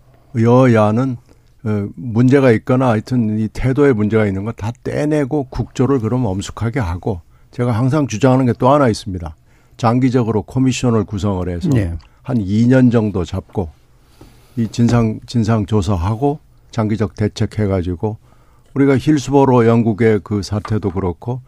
[0.41, 1.19] 여야는
[1.65, 7.21] 어, 문제가 있거나 하여튼 이 태도에 문제가 있는 거 다 떼내고 국조를 그럼 엄숙하게 하고
[7.51, 9.37] 제가 항상 주장하는 게 또 하나 있습니다.
[9.77, 11.93] 장기적으로 코미션을 구성을 해서 예.
[12.23, 13.69] 한 2년 정도 잡고
[14.61, 16.39] 이 진상 진상 조사하고
[16.71, 18.19] 장기적 대책해 가지고
[18.75, 21.41] 우리가 힐스보로 영국의 그 사태도 그렇고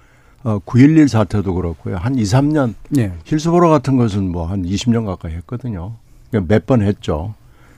[0.44, 1.96] 어 9.11 사태도 그렇고요.
[1.96, 3.12] 한 2, 3년 예.
[3.24, 5.94] 힐스보로 같은 것은 뭐 한 20년 가까이 했거든요.
[6.32, 7.34] 몇번 했죠.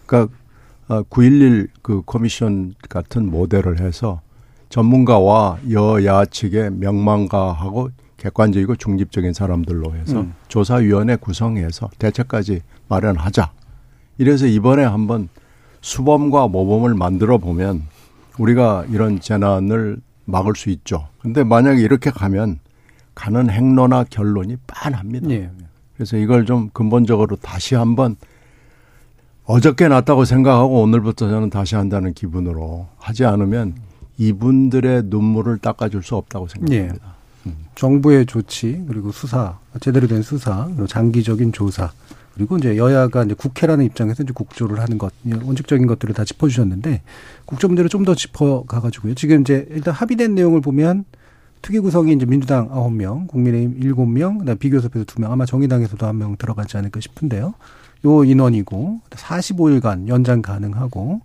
[0.07, 0.33] 그러니까
[0.88, 4.20] 9.11그 코미션 같은 모델을 해서
[4.68, 10.35] 전문가와 여야 측의 명망가하고 객관적이고 중립적인 사람들로 해서 음.
[10.49, 13.51] 조사위원회 구성해서 대책까지 마련하자.
[14.18, 15.29] 이래서 이번에 한번
[15.81, 17.83] 수범과 모범을 만들어 보면
[18.38, 21.09] 우리가 이런 재난을 막을 수 있죠.
[21.20, 22.59] 근데 만약에 이렇게 가면
[23.14, 25.31] 가는 행로나 결론이 빤합니다.
[25.31, 25.50] 예.
[25.94, 28.16] 그래서 이걸 좀 근본적으로 다시 한번
[29.44, 33.74] 어저께 났다고 생각하고 오늘부터 저는 다시 한다는 기분으로 하지 않으면
[34.16, 37.14] 이분들의 눈물을 닦아줄 수 없다고 생각합니다.
[37.74, 41.92] 정부의 조치 그리고 수사 제대로 된 수사 그리고 장기적인 조사
[42.35, 47.03] 그리고 이제 여야가 이제 국회라는 입장에서 이제 국조를 하는 것 원칙적인 것들을 다 짚어주셨는데
[47.47, 49.14] 국조 문제를 좀 더 짚어가가지고요.
[49.14, 51.05] 지금 이제 일단 합의된 내용을 보면
[51.62, 56.16] 특위 구성이 이제 민주당 아홉 명 국민의힘 일곱 명 그다음 비교섭에서 두명 아마 정의당에서도 한
[56.18, 57.55] 명 들어가지 않을까 싶은데요.
[58.05, 61.23] 요 인원이고 45일간 연장 가능하고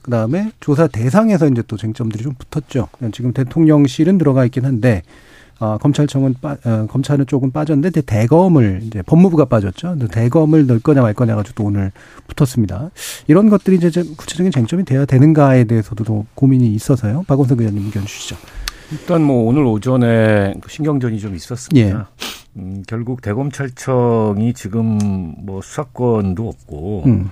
[0.00, 2.88] 그다음에 조사 대상에서 이제 또 쟁점들이 좀 붙었죠.
[3.12, 5.02] 지금 대통령실은 들어가 있긴 한데
[5.62, 9.96] 아, 검찰청은 빠, 어, 검찰은 조금 빠졌는데 대검을 이제 법무부가 빠졌죠.
[10.10, 11.92] 대검을 넣을 거냐 말 거냐 가지고 또 오늘
[12.26, 12.90] 붙었습니다.
[13.28, 17.22] 이런 것들이 이제 좀 구체적인 쟁점이 돼야 되는가에 대해서도 또 고민이 있어서요.
[17.28, 18.36] 박원석 의원님 의견 주시죠.
[18.90, 22.10] 일단 뭐 오늘 오전에 신경전이 좀 있었습니다.
[22.56, 24.98] 음, 결국 대검찰청이 지금
[25.38, 27.30] 뭐 수사권도 없고 음.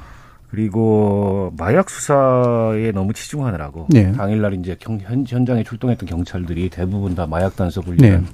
[0.50, 4.10] 그리고 마약 수사에 너무 치중하느라고 네.
[4.12, 8.26] 당일날 이제 경, 현, 현장에 출동했던 경찰들이 대부분 다 마약 단속을 위한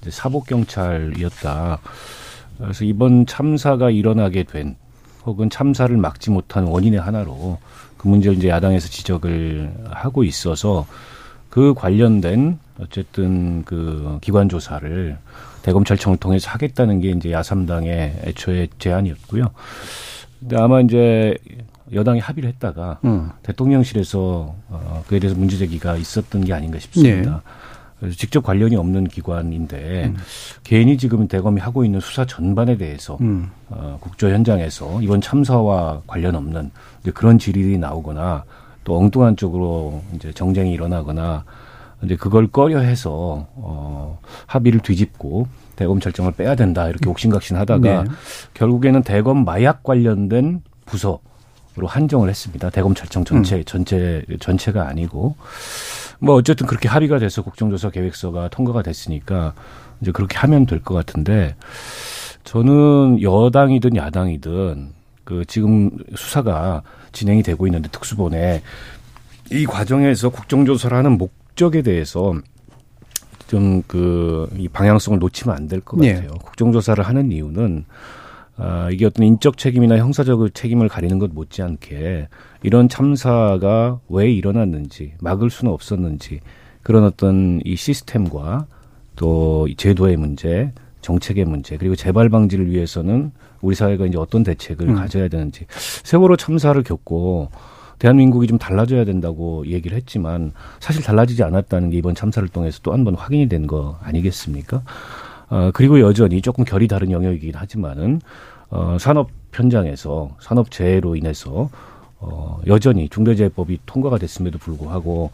[0.00, 0.10] 네.
[0.10, 1.78] 사복 경찰이었다.
[2.58, 4.76] 그래서 이번 참사가 일어나게 된
[5.24, 7.58] 혹은 참사를 막지 못한 원인의 하나로
[7.96, 10.86] 그 문제를 이제 야당에서 지적을 하고 있어서
[11.50, 15.16] 그 관련된 어쨌든 그 기관 조사를
[15.62, 19.50] 대검찰청을 통해서 하겠다는 게 이제 야삼당의 애초에 제안이었고요.
[20.40, 21.36] 근데 아마 이제
[21.92, 23.30] 여당이 합의를 했다가 음.
[23.42, 27.42] 대통령실에서 어, 그에 대해서 문제 제기가 있었던 게 아닌가 싶습니다.
[28.00, 28.10] 네.
[28.12, 30.16] 직접 관련이 없는 기관인데 음.
[30.64, 33.50] 개인이 지금 대검이 하고 있는 수사 전반에 대해서 음.
[33.68, 36.70] 어, 국조 현장에서 이번 참사와 관련 없는
[37.02, 38.44] 이제 그런 질의들이 나오거나
[38.84, 41.44] 또 엉뚱한 쪽으로 이제 정쟁이 일어나거나
[42.02, 45.46] 이제 그걸 꺼려해서 어, 합의를 뒤집고
[45.80, 48.10] 대검찰청을 빼야 된다 이렇게 옥신각신하다가 네.
[48.54, 51.20] 결국에는 대검 마약 관련된 부서
[51.76, 52.68] 로 한정을 했습니다.
[52.68, 53.64] 대검찰청 전체 음.
[53.64, 55.36] 전체 전체가 아니고
[56.18, 59.54] 뭐 어쨌든 그렇게 합의가 돼서 국정조사 계획서가 통과가 됐으니까
[60.02, 61.54] 이제 그렇게 하면 될 것 같은데
[62.42, 64.88] 저는 여당이든 야당이든
[65.24, 68.62] 그 지금 수사가 진행이 되고 있는데 특수본에
[69.52, 72.34] 이 과정에서 국정조사를 하는 목적에 대해서
[73.50, 76.14] 좀 그 이 방향성을 놓치면 안 될것 예.
[76.14, 76.30] 같아요.
[76.42, 77.84] 국정조사를 하는 이유는
[78.56, 82.28] 아, 이게 어떤 인적 책임이나 형사적 책임을 가리는 것 못지않게
[82.62, 86.40] 이런 참사가 왜 일어났는지 막을 수는 없었는지
[86.82, 88.66] 그런 어떤 이 시스템과
[89.16, 94.88] 또 이 제도의 문제, 정책의 문제 그리고 재발 방지를 위해서는 우리 사회가 이제 어떤 대책을
[94.88, 94.94] 음.
[94.94, 95.66] 가져야 되는지
[96.04, 97.50] 세월호 참사를 겪고
[98.00, 103.04] 대한민국이 좀 달라져야 된다고 얘기를 했지만 사실 달라지지 않았다는 게 이번 참사를 통해서 또 한
[103.04, 104.82] 번 확인이 된 거 아니겠습니까?
[105.50, 108.20] 어, 그리고 여전히 조금 결이 다른 영역이긴 하지만은
[108.70, 111.68] 어, 산업 현장에서 산업 재해로 인해서
[112.18, 115.30] 어, 여전히 중대재해법이 통과가 됐음에도 불구하고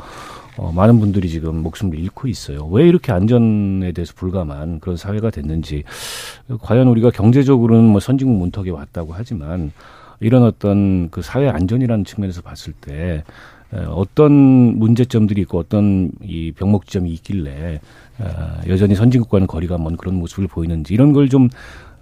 [0.57, 2.67] 어, 많은 분들이 지금 목숨을 잃고 있어요.
[2.67, 5.85] 왜 이렇게 안전에 대해서 불감한 그런 사회가 됐는지
[6.63, 9.73] 과연 우리가 경제적으로는 뭐 선진국 문턱에 왔다고 하지만
[10.21, 13.25] 이런 어떤 그 사회 안전이라는 측면에서 봤을 때
[13.73, 17.81] 에, 어떤 문제점들이 있고 어떤 이 병목 지점이 있길래
[18.19, 21.49] 어, 여전히 선진국과는 거리가 먼 그런 모습을 보이는지 이런 걸좀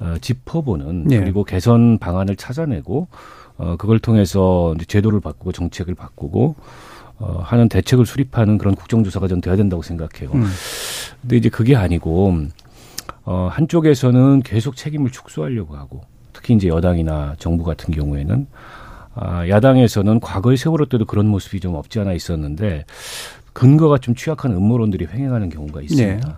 [0.01, 1.21] 어, 짚어보는 예.
[1.21, 3.09] 그리고 개선 방안을 찾아내고
[3.57, 6.57] 어, 그걸 통해서 이제 제도를 바꾸고 정책을 바꾸고
[7.19, 10.31] 어, 하는 대책을 수립하는 그런 국정조사가 전 돼야 된다고 생각해요.
[10.35, 10.47] 음.
[11.23, 12.37] 근데 이제 그게 아니고
[13.25, 16.03] 어, 한쪽에서는 계속 책임을 축소하려고 하고
[16.35, 18.47] 특히 이제 여당이나 정부 같은 경우에는
[19.15, 22.85] 아, 야당에서는 과거의 세월호 때도 그런 모습이 좀 없지 않아 있었는데
[23.55, 26.29] 근거가 좀 취약한 음모론들이 횡행하는 경우가 있습니다.
[26.29, 26.35] 네.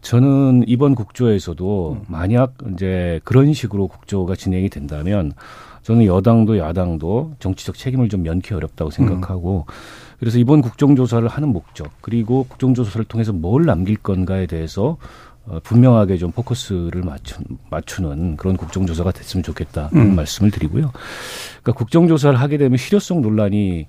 [0.00, 2.04] 저는 이번 국조에서도 음.
[2.08, 5.32] 만약 이제 그런 식으로 국조가 진행이 된다면
[5.82, 9.66] 저는 여당도 야당도 정치적 책임을 좀 면키 어렵다고 생각하고
[10.18, 15.29] 그래서 이번 국정조사를 하는 목적 그리고 국정조사를 통해서 뭘 남길 건가에 대해서 어,
[15.62, 17.36] 분명하게 좀 포커스를 맞추,
[17.70, 20.14] 맞추는 그런 국정조사가 됐으면 좋겠다 그런 음.
[20.16, 20.90] 말씀을 드리고요.
[21.62, 23.86] 그러니까 국정조사를 하게 되면 실효성 논란이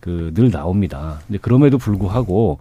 [0.00, 1.20] 그 늘 나옵니다.
[1.26, 2.58] 근데 그럼에도 불구하고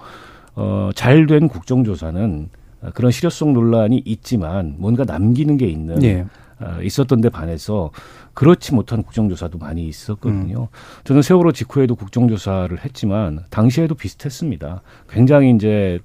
[0.56, 2.50] 어, 잘 된 국정조사는
[2.82, 6.26] 어, 그런 실효성 논란이 있지만 뭔가 남기는 게 있는 예.
[6.62, 7.92] 어, 있었던 데 반해서
[8.34, 10.68] 그렇지 못한 국정조사도 많이 있었거든요.
[11.04, 14.82] 저는 세월호 직후에도 국정조사를 했지만 당시에도 비슷했습니다.
[15.10, 16.00] 굉장히 이제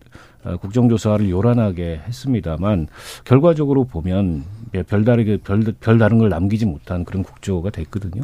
[0.45, 2.87] 어, 국정조사를 요란하게 했습니다만
[3.25, 8.23] 결과적으로 보면 예, 별다르게 별, 별다른 걸 남기지 못한 그런 국조가 됐거든요.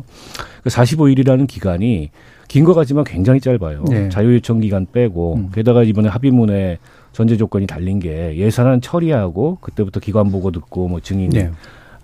[0.62, 2.10] 그 45일이라는 기간이
[2.48, 3.84] 긴거 같지만 굉장히 짧아요.
[3.88, 4.08] 네.
[4.08, 5.50] 자유요청 기간 빼고 음.
[5.52, 6.78] 게다가 이번에 합의문에
[7.12, 11.50] 전제 조건이 달린 게 예산안 처리하고 그때부터 기관 보고 듣고 뭐 증인 네.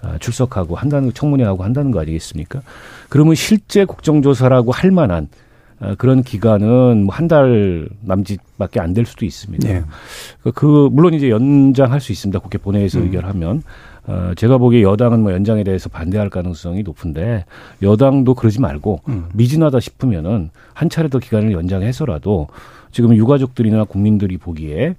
[0.02, 2.60] 아, 출석하고 한다는 청문회하고 한다는 거 아니겠습니까?
[3.08, 5.28] 그러면 실제 국정조사라고 할 만한
[5.80, 9.68] 아, 그런 기간은 뭐 한 달 남짓밖에 안 될 수도 있습니다.
[9.68, 9.82] 네.
[10.42, 12.38] 그, 그 물론 이제 연장할 수 있습니다.
[12.40, 13.04] 국회 본회의에서 음.
[13.04, 13.62] 의결하면
[14.06, 17.44] 어, 제가 보기에 여당은 뭐 연장에 대해서 반대할 가능성이 높은데
[17.82, 19.26] 여당도 그러지 말고 음.
[19.34, 22.48] 미진하다 싶으면은 한 차례 더 기간을 연장해서라도
[22.90, 24.94] 지금 유가족들이나 국민들이 보기에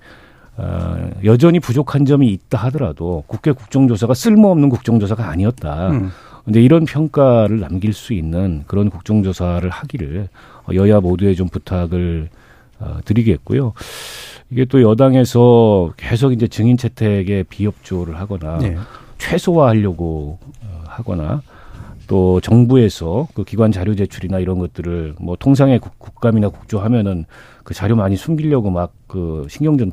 [0.60, 5.92] 어, 여전히 부족한 점이 있다 하더라도 국회 국정조사가 쓸모없는 국정조사가 아니었다.
[5.92, 6.12] 음.
[6.44, 10.28] 근데 이런 평가를 남길 수 있는 그런 국정조사를 하기를
[10.74, 12.30] 여야 모두에 좀 부탁을
[12.80, 13.74] 어, 드리겠고요.
[14.50, 18.76] 이게 또 여당에서 계속 이제 증인 채택에 비협조를 하거나 네.
[19.18, 21.42] 최소화하려고 어, 하거나
[22.08, 27.26] 또 정부에서 그 기관 자료 제출이나 이런 것들을 뭐 통상의 국, 국감이나 국조하면은
[27.70, 29.92] 그 자료 많이 숨기려고 막 그 신경전.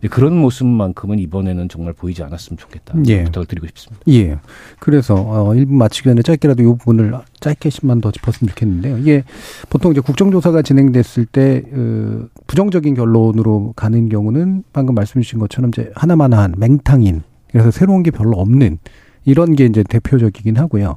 [0.00, 2.94] 근데 그런 모습만큼은 이번에는 정말 보이지 않았으면 좋겠다.
[3.06, 3.24] 예.
[3.24, 4.02] 부탁을 드리고 싶습니다.
[4.08, 4.38] 예.
[4.80, 8.98] 그래서 어 1분 마치기 전에 짧게라도 이 부분을 짧게씩만 더 짚었으면 좋겠는데요.
[8.98, 9.22] 이게
[9.68, 15.92] 보통 이제 국정조사가 진행됐을 때 어, 부정적인 결론으로 가는 경우는 방금 말씀 주신 것처럼 이제
[15.94, 18.78] 하나만 한 맹탕인 그래서 새로운 게 별로 없는
[19.24, 20.96] 이런 게 이제 대표적이긴 하고요.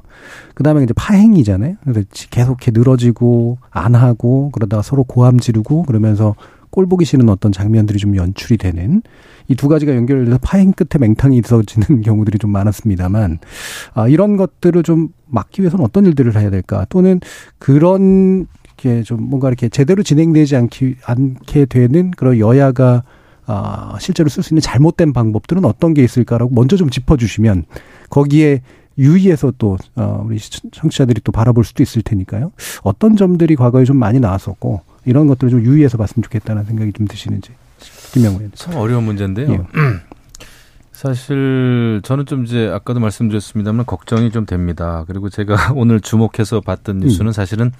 [0.54, 1.76] 그 다음에 이제 파행이잖아요.
[1.82, 6.34] 그래서 계속 이렇게 늘어지고 안 하고 그러다가 서로 고함 지르고 그러면서
[6.70, 9.02] 꼴 보기 싫은 어떤 장면들이 좀 연출이 되는
[9.48, 13.38] 이 두 가지가 연결돼서 파행 끝에 맹탕이 있어지는 경우들이 좀 많았습니다만
[13.94, 17.20] 아, 이런 것들을 좀 막기 위해서는 어떤 일들을 해야 될까 또는
[17.58, 23.02] 그런 게좀 뭔가 이렇게 제대로 진행되지 않기 않게 되는 그런 여야가
[23.46, 27.64] 아, 실제로 쓸 수 있는 잘못된 방법들은 어떤 게 있을까라고 먼저 좀 짚어주시면
[28.08, 28.62] 거기에
[28.98, 32.52] 유의해서 또 어, 우리 청취자들이 또 바라볼 수도 있을 테니까요.
[32.82, 37.52] 어떤 점들이 과거에 좀 많이 나왔었고 이런 것들을 좀 유의해서 봤으면 좋겠다는 생각이 좀 드시는지
[38.12, 38.52] 김영우 의원.
[38.54, 39.52] 참 어려운 문제인데요.
[39.52, 39.58] 예.
[40.92, 45.04] 사실 저는 좀 이제 아까도 말씀드렸습니다만 걱정이 좀 됩니다.
[45.06, 47.70] 그리고 제가 오늘 주목해서 봤던 뉴스는 사실은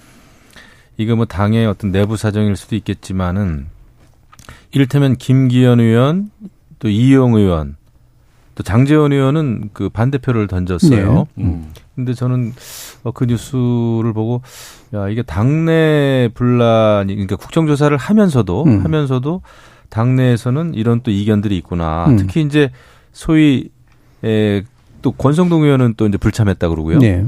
[0.95, 3.67] 이거 뭐 당의 어떤 내부 사정일 수도 있겠지만은
[4.71, 6.31] 이를테면 김기현 의원
[6.79, 7.75] 또 이용 의원
[8.59, 11.27] 또 장재원 의원은 그 반대표를 던졌어요.
[11.35, 11.43] 네.
[11.45, 11.71] 음.
[11.95, 12.51] 근데 저는
[13.03, 14.41] 어, 그 뉴스를 보고
[14.93, 18.83] 야 이게 당내 분란이 그러니까 국정조사를 하면서도 음.
[18.83, 19.41] 하면서도
[19.87, 22.07] 당내에서는 이런 또 이견들이 있구나.
[22.09, 22.17] 음.
[22.17, 22.69] 특히 이제
[23.13, 23.69] 소위
[24.25, 24.63] 에,
[25.01, 26.99] 또 권성동 의원은 또 이제 불참했다 그러고요.
[26.99, 27.25] 네.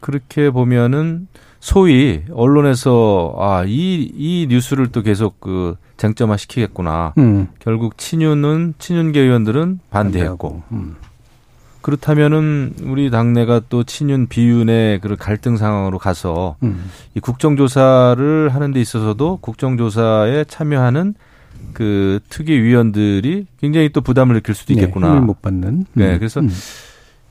[0.00, 1.28] 그렇게 보면은
[1.60, 7.14] 소위 언론에서 아이 이 뉴스를 또 계속 그 쟁점화 시키겠구나.
[7.18, 7.48] 음.
[7.58, 10.96] 결국 친윤은 친윤계 의원들은 반대했고 음.
[11.82, 16.90] 그렇다면은 우리 당내가 또 친윤 비윤의 그런 갈등 상황으로 가서 음.
[17.14, 21.14] 이 국정조사를 하는 데 있어서도 국정조사에 참여하는
[21.74, 25.08] 그 특위 위원들이 굉장히 또 부담을 느낄 수도 네, 있겠구나.
[25.08, 25.86] 힘을 못 받는.
[25.92, 26.18] 네, 음.
[26.18, 26.48] 그래서 음.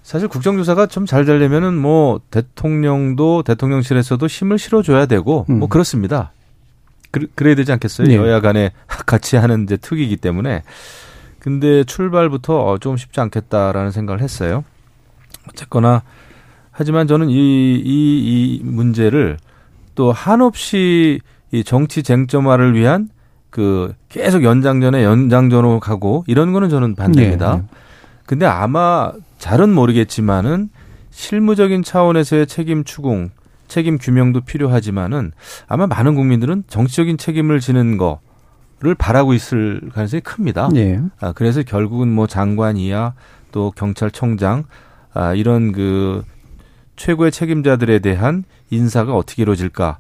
[0.03, 5.59] 사실 국정조사가 좀 잘 되려면은 뭐 대통령도 대통령실에서도 힘을 실어줘야 되고 음.
[5.59, 6.31] 뭐 그렇습니다.
[7.13, 8.07] 그, 그래야 되지 않겠어요?
[8.07, 8.15] 네.
[8.15, 8.71] 여야 간에
[9.05, 10.63] 같이 하는 이제 특위이기 때문에.
[11.37, 14.63] 근데 출발부터 어, 좀 쉽지 않겠다라는 생각을 했어요.
[15.47, 16.01] 어쨌거나
[16.71, 19.37] 하지만 저는 이, 이, 이 문제를
[19.93, 21.21] 또 한없이
[21.51, 23.09] 이 정치 쟁점화를 위한
[23.51, 27.55] 그 계속 연장전에 연장전으로 가고 이런 거는 저는 반대입니다.
[27.57, 27.67] 네, 네.
[28.25, 30.69] 근데 아마 잘은 모르겠지만은
[31.11, 33.29] 실무적인 차원에서의 책임 추궁,
[33.73, 35.31] 책임 규명도 필요하지만은
[35.67, 40.69] 아마 많은 국민들은 정치적인 책임을 지는 거를 바라고 있을 가능성이 큽니다.
[40.71, 41.01] 네.
[41.19, 43.15] 아, 그래서 결국은 뭐 장관 이하
[43.51, 44.65] 또 경찰청장
[45.15, 46.23] 아, 이런 그
[46.97, 49.97] 최고의 책임자들에 대한 인사가 어떻게 이루어질까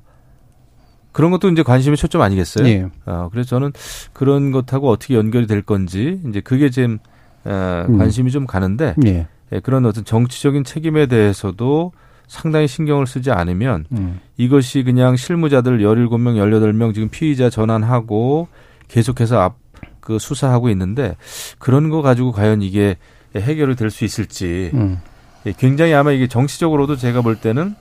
[1.11, 2.67] 그런 것도 이제 관심의 초점 아니겠어요?
[2.67, 2.89] 예.
[3.07, 3.71] 어, 그래서 저는
[4.13, 6.99] 그런 것하고 어떻게 연결이 될 건지 이제 그게 지금
[7.43, 7.97] 어, 음.
[7.97, 9.27] 관심이 좀 가는데 예.
[9.51, 11.91] 예, 그런 어떤 정치적인 책임에 대해서도
[12.33, 14.19] 상당히 신경을 쓰지 않으면 음.
[14.37, 18.47] 이것이 그냥 실무자들 17명, 18명 지금 피의자 전환하고
[18.87, 19.57] 계속해서 앞,
[19.99, 21.15] 그 수사하고 있는데
[21.59, 22.97] 그런 거 가지고 과연 이게
[23.35, 24.99] 해결이 될 수 있을지 음.
[25.45, 27.75] 예, 굉장히 아마 이게 정치적으로도 제가 볼 때는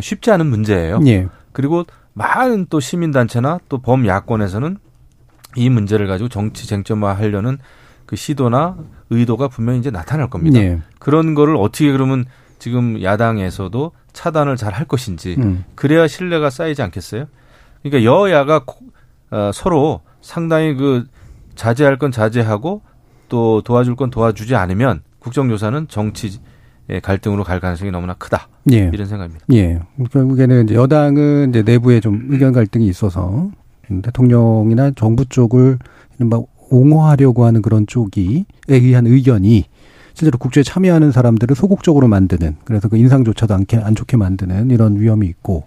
[0.00, 1.00] 쉽지 않은 문제예요.
[1.06, 1.28] 예.
[1.52, 4.78] 그리고 많은 또 시민단체나 또 범야권에서는
[5.56, 7.58] 이 문제를 가지고 정치 쟁점화 하려는
[8.06, 8.76] 그 시도나
[9.10, 10.58] 의도가 분명히 이제 나타날 겁니다.
[10.60, 10.80] 예.
[10.98, 12.24] 그런 거를 어떻게 그러면
[12.58, 15.64] 지금 야당에서도 차단을 잘 할 것인지 음.
[15.74, 17.26] 그래야 신뢰가 쌓이지 않겠어요?
[17.82, 18.86] 그러니까 여야가 고-
[19.30, 21.04] 어, 서로 상당히 그
[21.54, 22.82] 자제할 건 자제하고
[23.28, 26.38] 또 도와줄 건 도와주지 않으면 국정조사는 정치
[26.90, 28.48] 의 갈등으로 갈 가능성이 너무나 크다.
[28.72, 28.90] 예.
[28.94, 29.44] 이런 생각입니다.
[29.52, 29.78] 예.
[30.10, 33.50] 결국에는 이제 여당은 이제 내부에 좀 의견 갈등이 있어서
[34.02, 35.78] 대통령이나 정부 쪽을
[36.18, 36.40] 이른바
[36.70, 39.64] 옹호하려고 하는 그런 쪽이 에 의한 의견이
[40.18, 45.28] 실제로 국조에 참여하는 사람들을 소극적으로 만드는 그래서 그 인상조차도 않게 안 좋게 만드는 이런 위험이
[45.28, 45.64] 있고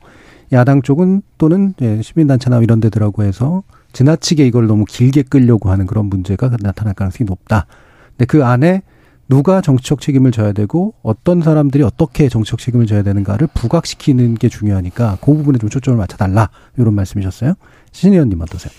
[0.52, 6.08] 야당 쪽은 또는 예, 시민단체나 이런 데들하고 해서 지나치게 이걸 너무 길게 끌려고 하는 그런
[6.08, 7.66] 문제가 나타날 가능성이 높다.
[8.10, 8.82] 근데 그 안에
[9.30, 15.20] 누가 정치적 책임을 져야 되고 어떤 사람들이 어떻게 정치적 책임을 져야 되는가를 부각시키는 게 중요하니까
[15.22, 17.54] 그 부분에 좀 초점을 맞춰달라 이런 말씀이셨어요.
[17.94, 18.74] 신 의원님 어떠세요?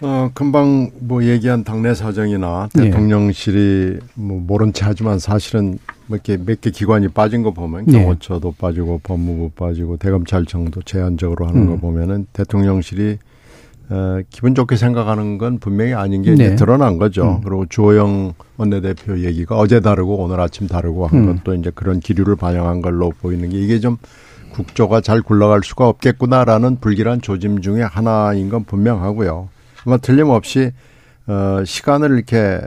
[0.00, 2.84] 어, 금방 뭐 얘기한 당내 사정이나 네.
[2.84, 5.78] 대통령실이 뭐 모른 체 하지만 사실은
[6.08, 8.02] 몇 개, 몇 개 기관이 빠진 거 보면 네.
[8.02, 11.66] 경호처도 빠지고 법무부 빠지고 대검찰청도 제한적으로 하는 음.
[11.68, 13.18] 거 보면은 대통령실이
[13.90, 16.46] 어, 기분 좋게 생각하는 건 분명히 아닌 게 네.
[16.46, 17.36] 이제 드러난 거죠.
[17.36, 17.40] 음.
[17.44, 21.36] 그리고 주호영 원내대표 얘기가 어제 다르고 오늘 아침 다르고 한 음.
[21.36, 23.96] 것도 이제 그런 기류를 반영한 걸로 보이는 게 이게 좀
[24.52, 29.48] 국조가 잘 굴러갈 수가 없겠구나라는 불길한 조짐 중에 하나인 건 분명하고요.
[29.84, 30.72] 아마 틀림없이
[31.26, 32.60] 어 시간을 이렇게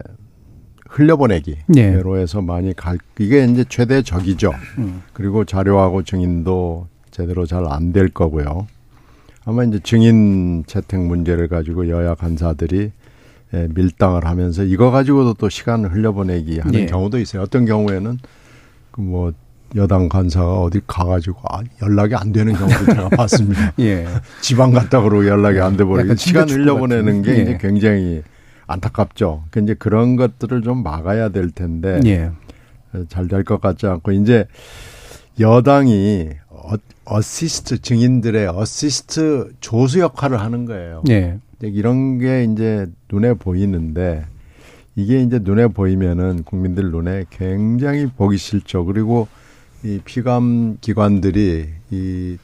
[0.90, 2.00] 흘려보내기 네.
[2.02, 4.52] 로 해서 많이 갈 이게 이제 최대 적이죠.
[4.78, 5.04] 음.
[5.14, 8.68] 그리고 자료하고 증인도 제대로 잘 안 될 거고요.
[9.46, 12.92] 아마 이제 증인 채택 문제를 가지고 여야 간사들이
[13.54, 16.86] 예, 밀당을 하면서 이거 가지고도 또 시간을 흘려보내기 하는 네.
[16.86, 17.44] 경우도 있어요.
[17.44, 18.18] 어떤 경우에는
[18.92, 19.32] 그뭐
[19.76, 23.74] 여당 간사가 어디 가가지고 아, 연락이 안 되는 경우도 제가 봤습니다.
[23.80, 24.08] 예.
[24.42, 27.44] 지방 갔다 그러고 연락이 안 돼 버리고 약간 시간 흘려보내는 게 같은.
[27.44, 27.58] 이제 예.
[27.60, 28.24] 굉장히
[28.68, 29.44] 안타깝죠.
[29.52, 32.32] 그 이제 그런 것들을 좀 막아야 될 텐데 예.
[33.10, 34.46] 잘될 것 같지 않고 이제
[35.40, 36.74] 여당이 어,
[37.06, 41.04] 어시스트 증인들의 어시스트 조수 역할을 하는 거예요.
[41.10, 41.38] 예.
[41.62, 44.26] 이런 게 이제 눈에 보이는데
[44.96, 48.86] 이게 이제 눈에 보이면은 국민들 눈에 굉장히 보기 싫죠.
[48.86, 49.28] 그리고
[49.84, 52.38] 이 피감 기관들이 이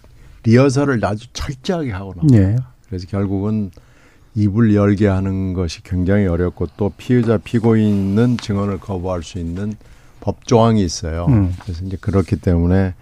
[0.44, 2.38] 리허설을 아주 철저하게 하고 나옵니다.
[2.38, 2.56] 예.
[2.88, 3.72] 그래서 결국은
[4.36, 9.76] 입을 열게 하는 것이 굉장히 어렵고 또 피의자 피고인은 증언을 거부할 수 있는
[10.20, 11.26] 법 조항이 있어요.
[11.30, 11.54] 음.
[11.62, 12.94] 그래서 이제 그렇기 때문에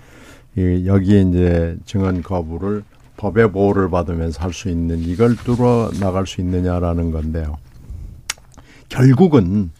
[0.58, 2.84] 이 여기에 이제 증언 거부를
[3.18, 7.58] 법의 보호를 받으면서 할 수 있는 이걸 뚫어 나갈 수 있느냐라는 건데요.
[8.90, 9.72] 결국은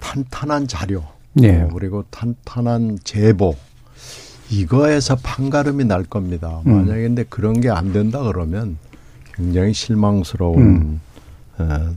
[0.00, 1.04] 탄탄한 자료
[1.42, 1.62] 예.
[1.62, 3.54] 어, 그리고 탄탄한 제보
[4.52, 6.60] 이거에서 판가름이 날 겁니다.
[6.66, 6.72] 음.
[6.76, 8.76] 만약에 근데 그런 게 안 된다 그러면
[9.34, 11.00] 굉장히 실망스러운 음.
[11.58, 11.94] 어,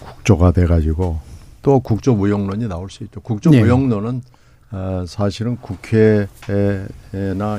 [0.00, 1.18] 국조가 돼가지고
[1.62, 3.20] 또 국조 무용론이 나올 수 있죠.
[3.20, 3.60] 국조 예.
[3.60, 4.20] 무용론은
[4.70, 6.86] 어, 사실은 국회나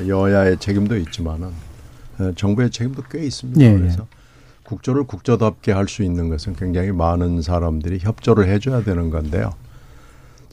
[0.08, 1.50] 여야의 책임도 있지만은
[2.20, 3.60] 어, 정부의 책임도 꽤 있습니다.
[3.62, 3.78] 예, 예.
[3.78, 4.06] 그래서
[4.64, 9.54] 국조를 국조답게 할 수 있는 것은 굉장히 많은 사람들이 협조를 해줘야 되는 건데요.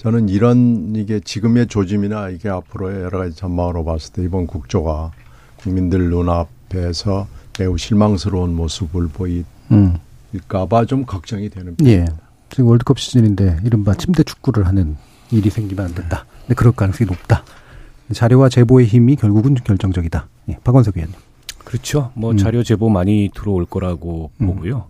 [0.03, 5.12] 저는 이런 이게 지금의 조짐이나 이게 앞으로의 여러 가지 전망으로 봤을 때 이번 국조가
[5.59, 9.09] 국민들 눈앞에서 매우 실망스러운 모습을
[9.70, 9.96] 음.
[10.32, 11.98] 보일까봐 좀 걱정이 되는 예.
[11.98, 12.16] 편입니다.
[12.50, 14.96] 지금 월드컵 시즌인데 이른바 침대 축구를 하는
[15.30, 16.26] 일이 생기면 안 된다.
[16.40, 17.44] 근데 그럴 가능성이 높다.
[18.12, 20.26] 자료와 제보의 힘이 결국은 결정적이다.
[20.48, 20.59] 예.
[20.64, 21.14] 박원석 위원님.
[21.59, 22.11] 그렇죠.
[22.14, 22.36] 뭐 음.
[22.36, 24.46] 자료 제보 많이 들어올 거라고 음.
[24.46, 24.88] 보고요.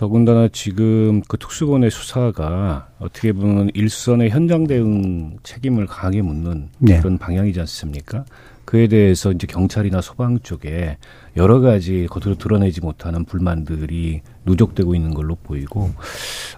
[0.00, 6.98] 더군다나 지금 그 특수본의 수사가 어떻게 보면 일선의 현장 대응 책임을 강하게 묻는 네.
[7.00, 8.24] 그런 방향이지 않습니까?
[8.64, 10.96] 그에 대해서 이제 경찰이나 소방 쪽에
[11.36, 15.90] 여러 가지 겉으로 드러내지 못하는 불만들이 누적되고 있는 걸로 보이고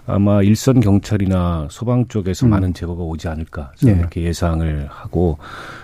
[0.05, 2.51] 아마 일선 경찰이나 소방 쪽에서 음.
[2.51, 3.99] 많은 제보가 오지 않을까 저는 네.
[3.99, 5.37] 이렇게 예상을 하고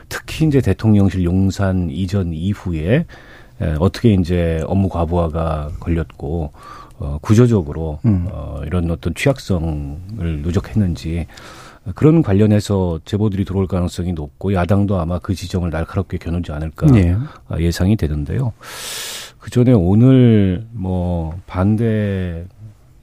[0.07, 3.05] 특히 이제 대통령실 용산 이전 이후에
[3.61, 6.53] 에, 어떻게 이제 업무 과부하가 걸렸고
[6.99, 8.27] 어, 구조적으로 음.
[8.31, 11.27] 어, 이런 어떤 취약성을 누적했는지
[11.85, 17.15] 어, 그런 관련해서 제보들이 들어올 가능성이 높고 야당도 아마 그 지점을 날카롭게 겨누지 않을까 예.
[17.47, 18.53] 아, 예상이 되는데요.
[19.39, 22.45] 그 전에 오늘 뭐 반대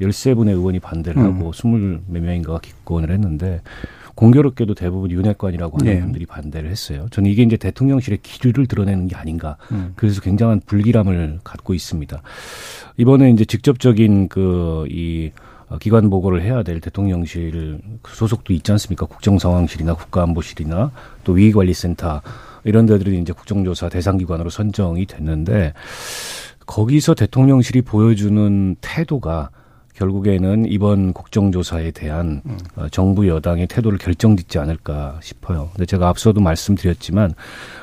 [0.01, 1.35] 13분의 의원이 반대를 음.
[1.35, 3.63] 하고 20몇 명인가가 기권을 했는데
[4.17, 6.01] 공교롭게도 대부분 윤핵관이라고 하는 예.
[6.01, 7.07] 분들이 반대를 했어요.
[7.11, 9.57] 저는 이게 이제 대통령실의 기류를 드러내는 게 아닌가.
[9.71, 9.93] 음.
[9.95, 12.21] 그래서 굉장한 불길함을 갖고 있습니다.
[12.97, 15.33] 이번에 이제 직접적인 그이
[15.81, 19.07] 기관 보고를 해야 될 대통령실 그 소속도 있지 않습니까?
[19.07, 20.93] 국정상황실이나 국가안보실이나
[21.25, 22.23] 또 위기관리센터
[22.65, 25.73] 이런 데들이 이제 국정조사 대상기관으로 선정이 됐는데
[26.67, 29.51] 거기서 대통령실이 보여주는 태도가
[29.97, 32.43] 결국에는 이번 국정조사에 대한
[32.77, 35.71] 어, 정부 여당의 태도를 결정짓지 않을까 싶어요.
[35.73, 37.35] 근데 제가 앞서도 말씀드렸지만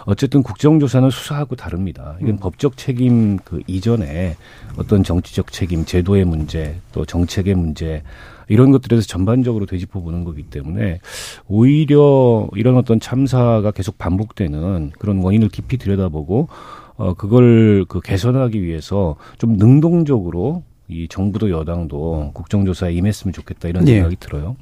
[0.06, 2.16] 어쨌든 국정조사는 수사하고 다릅니다.
[2.22, 4.36] 이건 법적 책임 그 이전에
[4.78, 8.04] 어떤 정치적 책임, 제도의 문제, 또 정책의 문제
[8.48, 11.00] 이런 것들에 대해서 전반적으로 되짚어 보는 거기 때문에
[11.48, 16.50] 오히려 이런 어떤 참사가 계속 반복되는 그런 원인을 깊이 들여다보고
[16.96, 23.96] 어 그걸 그 개선하기 위해서 좀 능동적으로 이 정부도 여당도 국정조사에 임했으면 좋겠다 이런 예.
[23.96, 24.56] 생각이 들어요.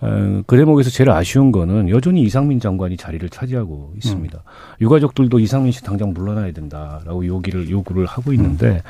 [0.00, 4.42] 어, 그 대목에서 제일 아쉬운 거는 여전히 이상민 장관이 자리를 차지하고 있습니다.
[4.80, 8.82] 유가족들도 이상민 씨 당장 물러나야 된다라고 요기를 요구를 하고 있는데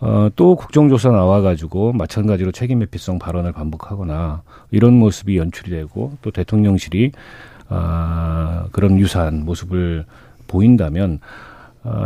[0.00, 7.12] 어, 또 국정조사 나와가지고 마찬가지로 책임 회피성 발언을 반복하거나 이런 모습이 연출이 되고 또 대통령실이
[7.68, 10.04] 아, 그런 유사한 모습을
[10.46, 11.20] 보인다면 어,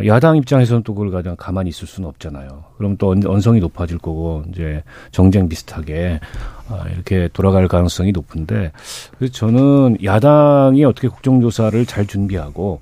[0.06, 2.64] 야당 입장에서는 또 그걸 가장 가만히 있을 수는 없잖아요.
[2.76, 6.20] 그럼 또 언- 언성이 높아질 거고 이제 정쟁 비슷하게
[6.68, 8.72] 아, 이렇게 돌아갈 가능성이 높은데
[9.18, 12.80] 그래서 저는 야당이 어떻게 국정조사를 잘 준비하고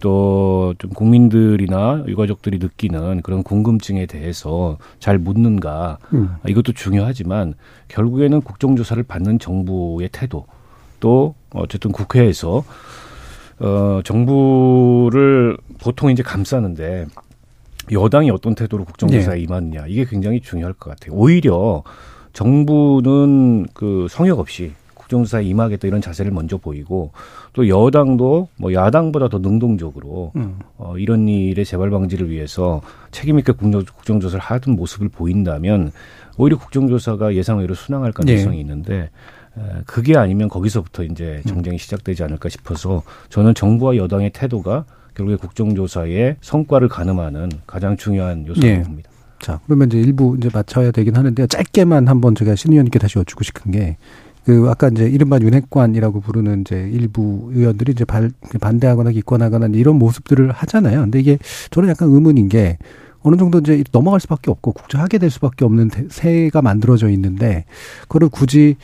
[0.00, 6.30] 또 좀 국민들이나 유가족들이 느끼는 그런 궁금증에 대해서 잘 묻는가 음.
[6.42, 7.54] 아, 이것도 중요하지만
[7.88, 10.46] 결국에는 국정조사를 받는 정부의 태도
[11.00, 12.64] 또 어쨌든 국회에서
[13.58, 17.06] 어 정부를 보통 이제 감싸는데
[17.92, 21.14] 여당이 어떤 태도로 국정조사에 임하느냐 이게 굉장히 중요할 것 같아요.
[21.16, 21.82] 오히려
[22.32, 27.12] 정부는 그 성역 없이 국정조사에 임하겠다 이런 자세를 먼저 보이고
[27.52, 30.58] 또 여당도 뭐 야당보다 더 능동적으로 음.
[30.78, 32.82] 어, 이런 일의 재발 방지를 위해서
[33.12, 35.92] 책임 있게 국정- 국정조사를 하던 모습을 보인다면
[36.36, 38.60] 오히려 국정조사가 예상외로 순항할 가능성이 네.
[38.62, 39.10] 있는데 에,
[39.86, 44.84] 그게 아니면 거기서부터 이제 정쟁이 시작되지 않을까 싶어서 저는 정부와 여당의 태도가
[45.14, 48.82] 결국에 국정조사의 성과를 가늠하는 가장 중요한 요소라고 예.
[48.82, 49.10] 봅니다.
[49.38, 51.46] 자, 그러면 이제 일부 이제 맞춰야 되긴 하는데요.
[51.46, 53.96] 짧게만 한번 제가 신 의원님께 다시 여쭙고 싶은 게,
[54.44, 58.30] 그, 아까 이제 이른바 윤핵관이라고 부르는 이제 일부 의원들이 이제 발,
[58.60, 61.00] 반대하거나 기권하거나 이런 모습들을 하잖아요.
[61.00, 61.38] 근데 이게
[61.70, 62.78] 저는 약간 의문인 게,
[63.22, 67.64] 어느 정도 이제 넘어갈 수밖에 없고 국정하게 될 수밖에 없는 대- 새가 만들어져 있는데,
[68.02, 68.76] 그거를 굳이,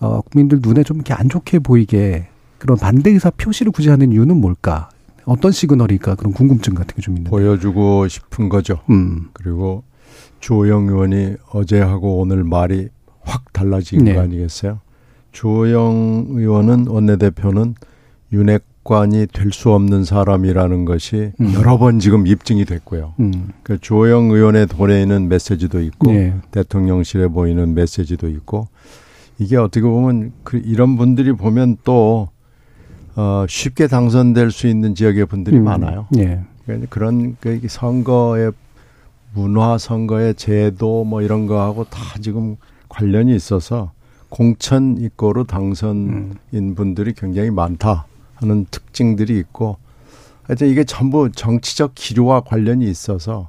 [0.00, 2.26] 어, 국민들 눈에 좀 이렇게 안 좋게 보이게
[2.58, 4.88] 그런 반대 의사 표시를 굳이 하는 이유는 뭘까?
[5.24, 6.14] 어떤 시그널일까?
[6.16, 7.30] 그런 궁금증 같은 게 좀 있는데.
[7.30, 8.80] 보여주고 싶은 거죠.
[8.90, 9.28] 음.
[9.32, 9.84] 그리고
[10.40, 12.88] 주호영 의원이 어제하고 오늘 말이
[13.22, 14.14] 확 달라진 네.
[14.14, 14.80] 거 아니겠어요?
[15.32, 17.74] 주호영 의원은 원내대표는
[18.32, 21.52] 윤핵관이 될 수 없는 사람이라는 것이 음.
[21.54, 23.14] 여러 번 지금 입증이 됐고요.
[23.20, 23.48] 음.
[23.62, 26.34] 그 주호영 의원의 돈에 있는 메시지도 있고 예.
[26.50, 28.68] 대통령실에 보이는 메시지도 있고
[29.40, 32.28] 이게 어떻게 보면 그 이런 분들이 보면 또
[33.16, 35.64] 어, 쉽게 당선될 수 있는 지역의 분들이 음.
[35.64, 36.06] 많아요.
[36.18, 36.42] 예.
[36.64, 38.52] 그러니까 그런 그 선거의
[39.32, 42.56] 문화, 선거의 제도 뭐 이런 거하고 다 지금
[42.90, 43.92] 관련이 있어서
[44.28, 46.74] 공천 입고로 당선인 음.
[46.74, 49.78] 분들이 굉장히 많다 하는 특징들이 있고
[50.42, 53.48] 하여튼 이게 전부 정치적 기류와 관련이 있어서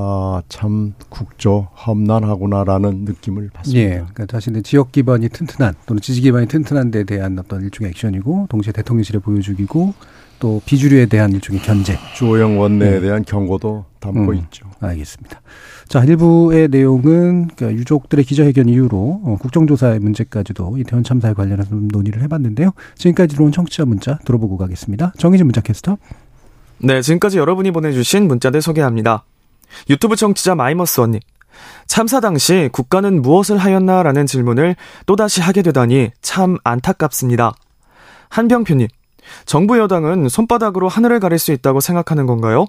[0.00, 3.82] 아, 참 국조 험난하구나라는 느낌을 받습니다.
[3.82, 3.94] 예.
[3.94, 8.72] 그러니까 자신의 지역 기반이 튼튼한 또는 지지 기반이 튼튼한 데 대한 어떤 일종의 액션이고 동시에
[8.72, 9.94] 대통령실에 보여주기고
[10.38, 11.98] 또 비주류에 대한 일종의 견제.
[12.14, 13.00] 주호영 원내에 네.
[13.00, 14.34] 대한 경고도 담고 음.
[14.36, 14.70] 있죠.
[14.78, 15.40] 알겠습니다.
[15.88, 22.22] 자, 일부의 내용은 그러니까 유족들의 기자회견 이후로 어, 국정조사의 문제까지도 이태원 참사에 관련해서 좀 논의를
[22.22, 22.70] 해봤는데요.
[22.94, 25.14] 지금까지 들어온 청취자 문자 들어보고 가겠습니다.
[25.18, 25.98] 정희진 문자 캐스터.
[26.78, 29.24] 네, 지금까지 여러분이 보내주신 문자들 소개합니다.
[29.90, 31.20] 유튜브 청취자 마이머스 언니.
[31.86, 37.52] 참사 당시 국가는 무엇을 하였나라는 질문을 또다시 하게 되다니 참 안타깝습니다.
[38.28, 38.88] 한병표님.
[39.44, 42.66] 정부 여당은 손바닥으로 하늘을 가릴 수 있다고 생각하는 건가요?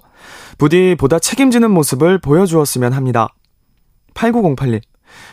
[0.58, 3.28] 부디 보다 책임지는 모습을 보여주었으면 합니다.
[4.14, 4.80] 8908님.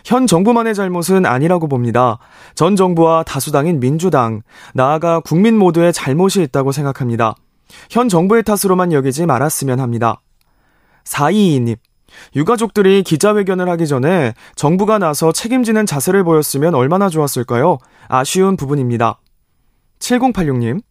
[0.06, 2.18] 현 정부만의 잘못은 아니라고 봅니다.
[2.56, 4.42] 전 정부와 다수당인 민주당,
[4.74, 7.36] 나아가 국민 모두의 잘못이 있다고 생각합니다.
[7.90, 10.22] 현 정부의 탓으로만 여기지 말았으면 합니다.
[11.08, 11.78] 422님.
[12.36, 17.78] 유가족들이 기자회견을 하기 전에 정부가 나서 책임지는 자세를 보였으면 얼마나 좋았을까요?
[18.08, 19.20] 아쉬운 부분입니다.
[20.00, 20.82] 7086님.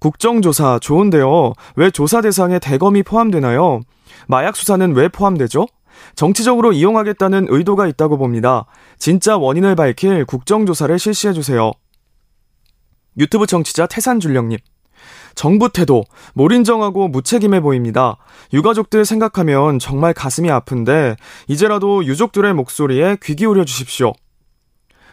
[0.00, 1.52] 국정조사 좋은데요.
[1.76, 3.80] 왜 조사 대상에 대검이 포함되나요?
[4.26, 5.66] 마약 수사는 왜 포함되죠?
[6.16, 8.66] 정치적으로 이용하겠다는 의도가 있다고 봅니다.
[8.98, 11.70] 진짜 원인을 밝힐 국정조사를 실시해주세요.
[13.18, 14.58] 유튜브 청취자 태산줄령님.
[15.34, 16.04] 정부 태도,
[16.34, 18.16] 몰인정하고 무책임해 보입니다.
[18.52, 21.16] 유가족들 생각하면 정말 가슴이 아픈데,
[21.48, 24.12] 이제라도 유족들의 목소리에 귀 기울여 주십시오.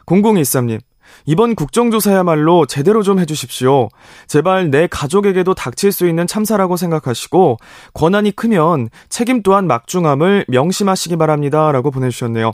[0.05, 0.79] 0013님,
[1.25, 3.89] 이번 국정조사야말로 제대로 좀 해주십시오.
[4.27, 7.57] 제발 내 가족에게도 닥칠 수 있는 참사라고 생각하시고,
[7.93, 11.71] 권한이 크면 책임 또한 막중함을 명심하시기 바랍니다.
[11.71, 12.53] 라고 보내주셨네요.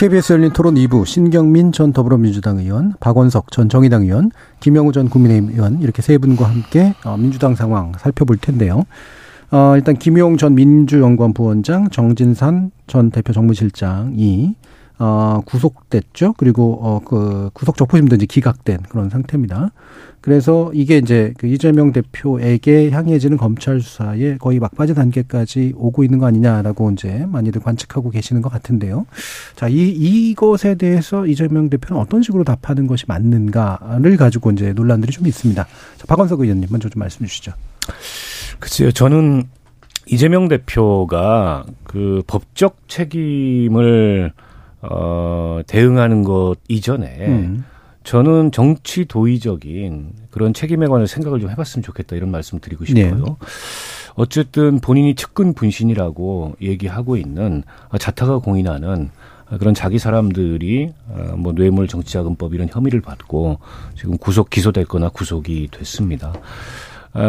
[0.00, 4.30] KBS 열린 토론 2부 신경민 전 더불어민주당 의원, 박원석 전 정의당 의원,
[4.60, 8.84] 김영우 전 국민의힘 의원 이렇게 세 분과 함께 어, 민주당 상황 살펴볼 텐데요.
[9.50, 14.54] 어, 일단 김용 전 민주연구원 부원장, 정진산 전 대표 정무실장이
[15.02, 16.34] 어, 구속됐죠.
[16.36, 19.70] 그리고 어, 그 구속 적부심도 이제 기각된 그런 상태입니다.
[20.20, 26.26] 그래서 이게 이제 그 이재명 대표에게 향해지는 검찰 수사에 거의 막바지 단계까지 오고 있는 거
[26.26, 29.06] 아니냐라고 이제 많이들 관측하고 계시는 것 같은데요.
[29.56, 35.26] 자, 이 이것에 대해서 이재명 대표는 어떤 식으로 답하는 것이 맞는가를 가지고 이제 논란들이 좀
[35.26, 35.66] 있습니다.
[35.96, 37.52] 자, 박원석 의원님 먼저 좀 말씀해 주시죠.
[38.58, 39.44] 글쎄요, 저는
[40.04, 44.32] 이재명 대표가 그 법적 책임을
[44.82, 47.64] 어, 대응하는 것 이전에 음.
[48.02, 53.16] 저는 정치 도의적인 그런 책임에 관한 생각을 좀 해봤으면 좋겠다 이런 말씀 을 드리고 싶어요.
[53.16, 53.24] 네.
[54.14, 57.62] 어쨌든 본인이 측근 분신이라고 얘기하고 있는
[57.98, 59.10] 자타가 공인하는
[59.58, 60.92] 그런 자기 사람들이
[61.36, 63.58] 뭐 뇌물 정치자금법 이런 혐의를 받고
[63.96, 66.32] 지금 구속 기소됐거나 구속이 됐습니다.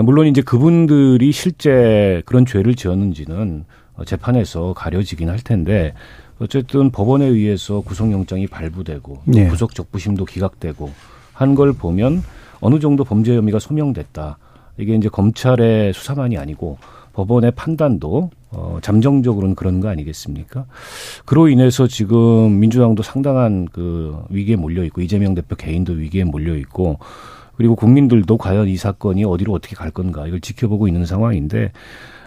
[0.03, 3.65] 물론 이제 그분들이 실제 그런 죄를 지었는지는
[4.05, 5.93] 재판에서 가려지긴 할 텐데
[6.41, 9.47] 어쨌든 법원에 의해서 구속영장이 발부되고 네.
[9.47, 10.89] 구속 적부심도 기각되고
[11.33, 12.23] 한 걸 보면
[12.61, 14.37] 어느 정도 범죄 혐의가 소명됐다.
[14.77, 16.77] 이게 이제 검찰의 수사만이 아니고
[17.13, 20.65] 법원의 판단도 어, 잠정적으로는 그런 거 아니겠습니까?
[21.25, 26.97] 그로 인해서 지금 민주당도 상당한 그 위기에 몰려 있고 이재명 대표 개인도 위기에 몰려 있고
[27.55, 31.71] 그리고 국민들도 과연 이 사건이 어디로 어떻게 갈 건가 이걸 지켜보고 있는 상황인데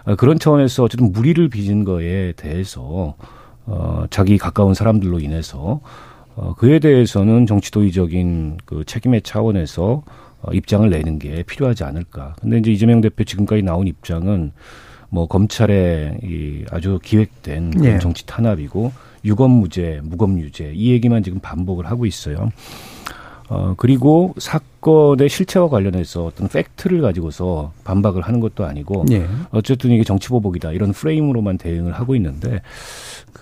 [0.05, 3.15] 어, 그런 차원에서 어쨌든 무리를 빚은 거에 대해서
[3.65, 5.81] 어, 자기 가까운 사람들로 인해서
[6.35, 10.03] 어, 그에 대해서는 정치도의적인 그 책임의 차원에서
[10.41, 12.35] 어, 입장을 내는 게 필요하지 않을까.
[12.41, 14.51] 근데 이제 이재명 대표 지금까지 나온 입장은
[15.09, 17.99] 뭐 검찰의 이 아주 기획된 네.
[17.99, 18.91] 정치 탄압이고
[19.23, 22.49] 유검무죄, 무검유죄 이 얘기만 지금 반복을 하고 있어요.
[23.47, 29.25] 어, 그리고 사건의 실체와 관련해서 어떤 팩트를 가지고서 반박을 하는 것도 아니고 네.
[29.51, 32.61] 어쨌든 이게 정치보복이다 이런 프레임으로만 대응을 하고 있는데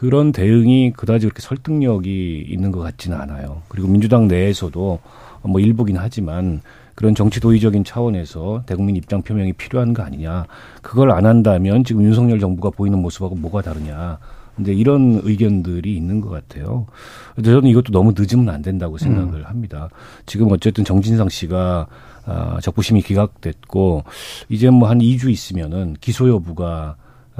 [0.03, 3.61] 그런 대응이 그다지 그렇게 설득력이 있는 것 같지는 않아요.
[3.69, 4.99] 그리고 민주당 내에서도
[5.43, 6.59] 뭐 일부긴 하지만
[6.93, 10.45] 그런 정치 도의적인 차원에서 대국민 입장 표명이 필요한 거 아니냐.
[10.81, 14.17] 그걸 안 한다면 지금 윤석열 정부가 보이는 모습하고 뭐가 다르냐.
[14.57, 16.85] 근데 이런 의견들이 있는 것 같아요.
[17.33, 19.45] 근데 저는 이것도 너무 늦으면 안 된다고 생각을 음.
[19.45, 19.87] 합니다.
[20.25, 21.87] 지금 어쨌든 정진상 씨가
[22.25, 24.03] 아, 적부심이 기각됐고
[24.49, 26.97] 이제 뭐 한 2주 있으면은 기소 여부가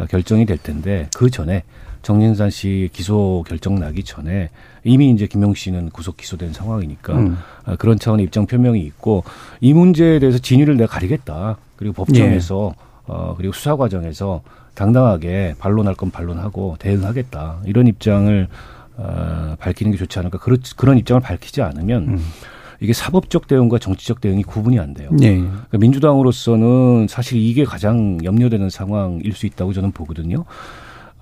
[0.09, 1.64] 결정이 될 텐데 그 전에
[2.03, 4.49] 정진상 씨 기소 결정 나기 전에
[4.83, 7.37] 이미 이제 김용 씨는 구속 기소된 상황이니까 음.
[7.65, 9.23] 아, 그런 차원의 입장 표명이 있고
[9.61, 11.57] 이 문제에 대해서 진위를 내가 가리겠다.
[11.77, 12.83] 그리고 법정에서 예.
[13.07, 14.41] 어 그리고 수사 과정에서
[14.75, 17.61] 당당하게 반론할 건 반론하고 대응하겠다.
[17.65, 18.47] 이런 입장을
[18.97, 20.37] 어, 밝히는 게 좋지 않을까.
[20.39, 22.25] 그런 그런 입장을 밝히지 않으면 음.
[22.79, 25.09] 이게 사법적 대응과 정치적 대응이 구분이 안 돼요.
[25.13, 25.37] 네.
[25.37, 30.43] 그러니까 민주당으로서는 사실 이게 가장 염려되는 상황일 수 있다고 저는 보거든요.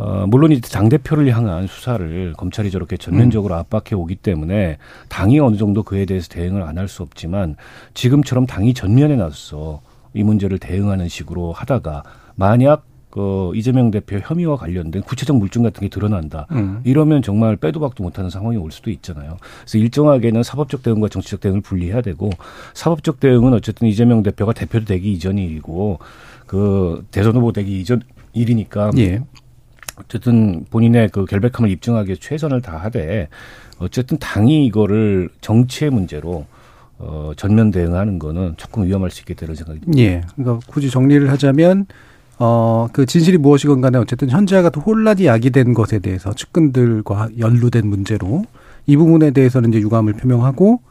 [0.01, 3.59] 어, 물론 이제 당대표를 향한 수사를 검찰이 저렇게 전면적으로 음.
[3.59, 4.77] 압박해 오기 때문에
[5.09, 7.55] 당이 어느 정도 그에 대해서 대응을 안 할 수 없지만
[7.93, 9.81] 지금처럼 당이 전면에 나서서
[10.15, 12.01] 이 문제를 대응하는 식으로 하다가
[12.35, 16.47] 만약 그 이재명 대표 혐의와 관련된 구체적 물증 같은 게 드러난다.
[16.51, 16.79] 음.
[16.83, 19.37] 이러면 정말 빼도 박도 못하는 상황이 올 수도 있잖아요.
[19.59, 22.31] 그래서 일정하게는 사법적 대응과 정치적 대응을 분리해야 되고
[22.73, 25.99] 사법적 대응은 어쨌든 이재명 대표가 대표 되기 이전이 일이고
[26.47, 28.01] 그 대선 후보 되기 이전
[28.33, 29.21] 일이니까 예.
[29.97, 33.29] 어쨌든 본인의 그 결백함을 입증하기 위해 최선을 다하되
[33.79, 36.45] 어쨌든 당이 이거를 정치의 문제로
[36.99, 40.01] 어, 전면 대응하는 거는 조금 위험할 수 있겠다는 생각이 듭니다.
[40.01, 40.21] 예.
[40.35, 41.87] 그러니까 굳이 정리를 하자면
[42.37, 48.45] 어, 그 진실이 무엇이건 간에 어쨌든 현재와 같은 혼란이 야기된 것에 대해서 측근들과 연루된 문제로
[48.85, 50.81] 이 부분에 대해서는 이제 유감을 표명하고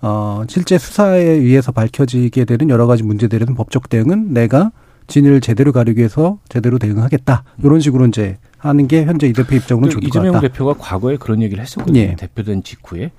[0.00, 4.70] 어, 실제 수사에 의해서 밝혀지게 되는 여러 가지 문제들에 는 법적 대응은 내가
[5.08, 7.42] 진위를 제대로 가리기 위해서 제대로 대응하겠다.
[7.64, 10.26] 이런 식으로 이제 하는 게 현재 이 대표 입장으로는 좋을 것 같다.
[10.26, 11.98] 이재명 대표가 과거에 그런 얘기를 했었거든요.
[11.98, 12.14] 예.
[12.16, 13.10] 대표된 직후에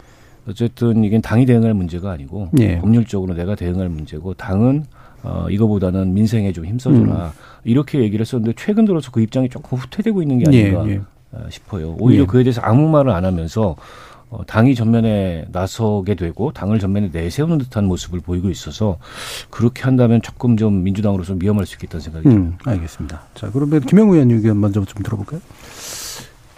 [0.48, 2.80] 어쨌든 이게 당이 대응할 문제가 아니고 예.
[2.80, 4.86] 법률적으로 내가 대응할 문제고 당은
[5.24, 7.32] 어 이거보다는 민생에 좀 힘써줘라 음.
[7.66, 10.94] 이렇게 얘기를 했었는데 최근 들어서 그 입장이 조금 후퇴되고 있는 게 아닌가 예.
[10.94, 11.02] 예.
[11.50, 11.96] 싶어요.
[12.00, 12.26] 오히려 예.
[12.26, 13.76] 그에 대해서 아무 말을 안 하면서
[14.30, 18.98] 어, 당이 전면에 나서게 되고 당을 전면에 내세우는 듯한 모습을 보이고 있어서
[19.50, 22.58] 그렇게 한다면 조금 좀 민주당으로서 위험할 수 있겠다는 생각이 듭니다.
[22.64, 23.22] 음, 알겠습니다.
[23.34, 25.42] 자, 그러면 김영우 의원 의견 먼저 좀 들어볼까요?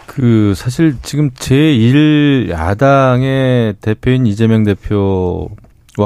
[0.06, 5.48] 그 사실 지금 제1 야당의 대표인 이재명 대표와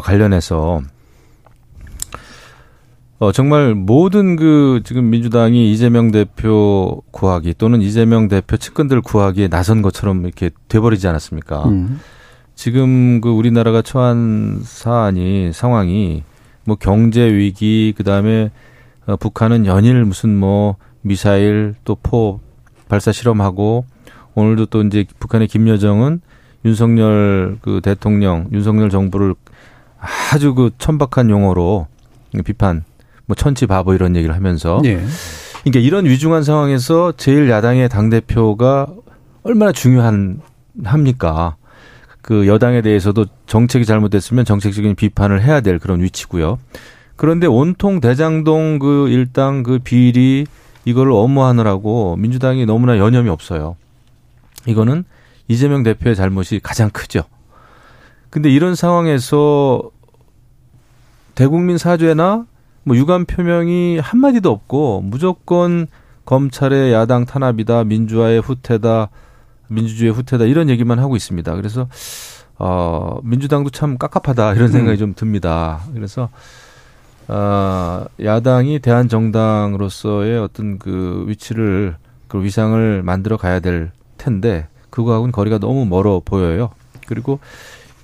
[0.03, 0.83] 관련해서
[3.19, 9.81] 어, 정말 모든 그 지금 민주당이 이재명 대표 구하기 또는 이재명 대표 측근들 구하기에 나선
[9.81, 11.65] 것처럼 이렇게 돼버리지 않았습니까?
[11.69, 12.01] 음.
[12.55, 16.25] 지금 그 우리나라가 처한 사안이 상황이
[16.65, 18.51] 뭐 경제 위기 그다음에
[19.07, 22.41] 어, 북한은 연일 무슨 뭐 미사일 또 포
[22.89, 23.85] 발사 실험하고
[24.35, 26.21] 오늘도 또 이제 북한의 김여정은
[26.65, 29.35] 윤석열 그 대통령 윤석열 정부를
[30.33, 31.87] 아주 그 천박한 용어로
[32.45, 32.85] 비판
[33.27, 35.05] 뭐 천지 바보 이런 얘기를 하면서 예.
[35.63, 38.87] 그러니까 이런 위중한 상황에서 제일 야당의 당 대표가
[39.43, 40.41] 얼마나 중요한
[40.85, 41.57] 합니까?
[42.23, 46.59] 그 여당에 대해서도 정책이 잘못됐으면 정책적인 비판을 해야 될 그런 위치고요.
[47.15, 50.47] 그런데 온통 대장동 그 일당 그 비리
[50.85, 53.77] 이거를 업무하느라고 민주당이 너무나 여념이 없어요.
[54.67, 55.05] 이거는
[55.49, 57.23] 이재명 대표의 잘못이 가장 크죠.
[58.31, 59.83] 근데 이런 상황에서
[61.35, 62.47] 대국민 사죄나
[62.87, 65.89] 뭐 유감 표명이 한마디도 없고 무조건
[66.25, 69.11] 검찰의 야당 탄압이다, 민주화의 후퇴다,
[69.69, 71.55] 민주주의의 후퇴다 이런 얘기만 하고 있습니다.
[71.57, 71.89] 그래서
[72.59, 74.99] 어 민주당도 참 깝깝하다 이런 생각이 음.
[74.99, 75.81] 좀 듭니다.
[75.93, 76.29] 그래서
[77.29, 81.97] 어 야당이 대한 정당으로서의 어떤 그 위치를
[82.29, 86.71] 그 위상을 만들어 가야 될 텐데 그거하고는 거리가 너무 멀어 보여요.
[87.07, 87.41] 그리고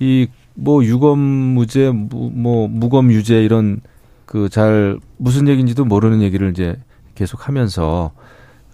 [0.01, 3.81] 이 뭐 유검 무죄, 뭐 무검 유죄 이런
[4.33, 6.79] 그 잘 무슨 얘기인지도 모르는 얘기를 이제
[7.15, 8.13] 계속 하면서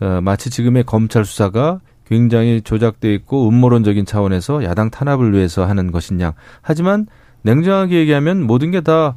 [0.00, 5.90] 어, 마치 지금의 검찰 수사가 굉장히 조작돼 있고 음모론적인 차원에서 야당 탄압을 위해서 하는
[6.20, 6.32] 양.
[6.62, 7.06] 하지만
[7.42, 9.16] 냉정하게 얘기하면 모든 게 다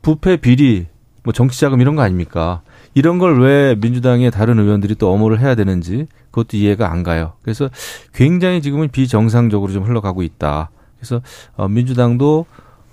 [0.00, 0.86] 부패 비리,
[1.24, 2.62] 뭐 정치 자금 이런 거 아닙니까?
[2.94, 7.32] 이런 걸 왜 민주당의 다른 의원들이 또 엄호를 해야 되는지 그것도 이해가 안 가요.
[7.42, 7.68] 그래서
[8.14, 10.70] 굉장히 지금은 비정상적으로 좀 흘러가고 있다.
[10.98, 11.20] 그래서
[11.56, 12.46] 어 민주당도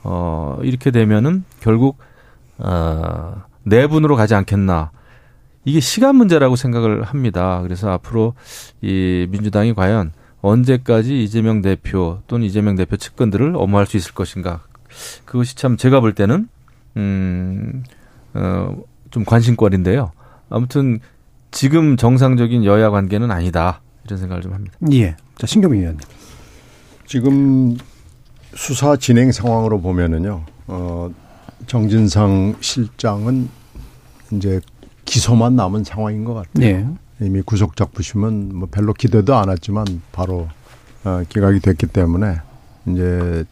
[0.04, 1.98] 어 이렇게 되면은 결국
[2.60, 4.92] 어 내분으로 가지 않겠나.
[5.66, 7.60] 이게 시간 문제라고 생각을 합니다.
[7.64, 8.34] 그래서 앞으로
[8.82, 14.62] 이 민주당이 과연 언제까지 이재명 대표 또는 이재명 대표 측근들을 엄호할 수 있을 것인가.
[15.26, 16.48] 그것이 참 제가 볼 때는
[16.98, 17.84] 음,
[18.34, 18.76] 어,
[19.12, 20.12] 좀 관심거리인데요.
[20.50, 21.00] 아무튼
[21.52, 23.82] 지금 정상적인 여야 관계는 아니다.
[24.06, 24.76] 이런 생각을 좀 합니다.
[24.92, 25.16] 예.
[25.38, 26.02] 자, 신경민 의원님.
[27.06, 27.78] 지금
[28.54, 31.10] 수사 진행 상황으로 보면은요, 어,
[31.70, 33.48] 정진상 실장은
[34.32, 34.60] 이제
[35.06, 36.52] 기소만 남은 상황인 것 같아요.
[36.60, 36.88] 네.
[37.22, 40.50] 이미 구속 잡으시면 뭐 별로 기대도 않았지만 바로
[41.04, 42.40] 어, 기각이 됐기 때문에
[42.88, 43.46] 이제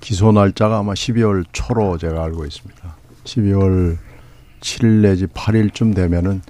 [0.00, 2.94] 기소 날짜가 아마 12월 초로 제가 알고 있습니다.
[3.24, 3.96] 12월
[4.60, 6.42] 7일 내지 8일쯤 되면은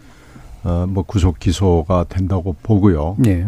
[0.65, 3.15] 어, 뭐 구속 기소가 된다고 보고요.
[3.21, 3.47] 네.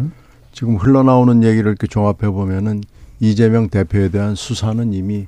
[0.53, 2.83] 지금 흘러나오는 얘기를 이렇게 종합해 보면은
[3.19, 5.27] 이재명 대표에 대한 수사는 이미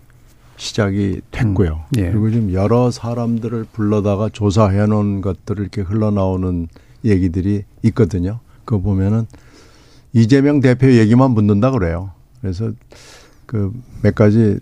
[0.57, 1.85] 시작이 됐고요.
[1.95, 2.11] 음, 예.
[2.11, 6.67] 그리고 지금 여러 사람들을 불러다가 조사해 놓은 것들을 이렇게 흘러나오는
[7.05, 8.39] 얘기들이 있거든요.
[8.65, 9.25] 그거 보면은
[10.13, 12.11] 이재명 대표 얘기만 묻는다 그래요.
[12.41, 12.71] 그래서
[13.45, 14.59] 그 몇 가지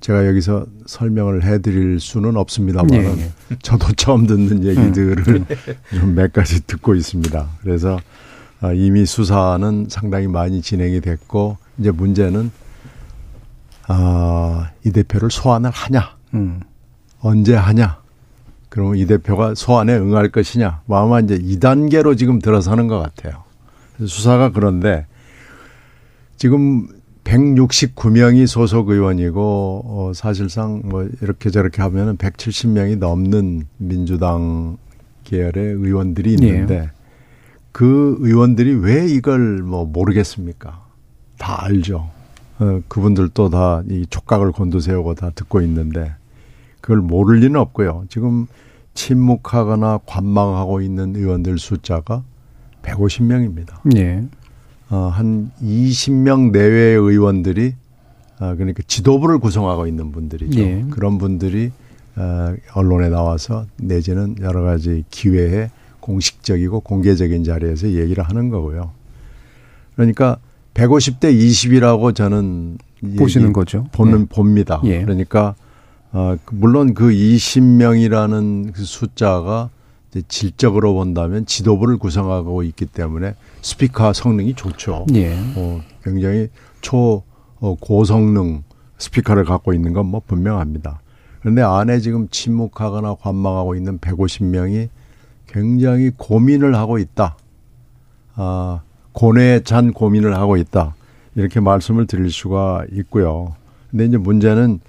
[0.00, 3.30] 제가 여기서 설명을 해드릴 수는 없습니다만 예, 예.
[3.62, 5.46] 저도 처음 듣는 얘기들을 음.
[5.98, 7.48] 좀몇 가지 듣고 있습니다.
[7.62, 7.98] 그래서
[8.60, 12.50] 아, 이미 수사는 상당히 많이 진행이 됐고 이제 문제는
[13.88, 16.60] 아, 이 대표를 소환을 하냐, 음.
[17.20, 17.98] 언제 하냐,
[18.68, 23.44] 그러면 이 대표가 소환에 응할 것이냐, 뭐 아마 이제 2단계로 지금 들어서는 것 같아요.
[23.98, 25.06] 수사가 그런데
[26.36, 26.88] 지금
[27.24, 34.76] 169명이 소속 의원이고 어, 사실상 뭐 이렇게 저렇게 하면은 170명이 넘는 민주당
[35.24, 36.90] 계열의 의원들이 있는데 예.
[37.72, 40.84] 그 의원들이 왜 이걸 뭐 모르겠습니까?
[41.38, 42.10] 다 알죠.
[42.58, 46.14] 어, 그분들도 다 이 촉각을 곤두세우고 다 듣고 있는데
[46.80, 48.04] 그걸 모를 리는 없고요.
[48.08, 48.46] 지금
[48.94, 52.22] 침묵하거나 관망하고 있는 의원들 숫자가
[52.82, 53.96] 150명입니다.
[53.96, 54.24] 예.
[54.90, 57.74] 어, 한 20명 내외의 의원들이
[58.40, 60.60] 어, 그러니까 지도부를 구성하고 있는 분들이죠.
[60.60, 60.84] 예.
[60.90, 61.72] 그런 분들이
[62.16, 68.92] 어, 언론에 나와서 내지는 여러 가지 기회에 공식적이고 공개적인 자리에서 얘기를 하는 거고요.
[69.96, 70.36] 그러니까
[70.74, 72.78] 150대 20이라고 저는
[73.18, 73.86] 보시는 거죠.
[73.92, 74.24] 보는 네.
[74.26, 74.80] 봅니다.
[74.84, 75.02] 예.
[75.02, 75.54] 그러니까
[76.12, 79.70] 어 물론 그 20명이라는 그 숫자가
[80.28, 85.06] 질적으로 본다면 지도부를 구성하고 있기 때문에 스피커 성능이 좋죠.
[85.14, 85.36] 예.
[85.56, 86.48] 어 굉장히
[86.80, 87.22] 초
[87.60, 88.62] 어, 고성능
[88.98, 91.00] 스피커를 갖고 있는 건 뭐 분명합니다.
[91.40, 94.88] 그런데 안에 지금 침묵하거나 관망하고 있는 150명이
[95.46, 97.36] 굉장히 고민을 하고 있다.
[98.34, 98.80] 아,
[99.14, 100.94] 고뇌에 찬 고민을 하고 있다.
[101.36, 103.54] 이렇게 말씀을 드릴 수가 있고요.
[103.90, 104.80] 근데 이제 문제는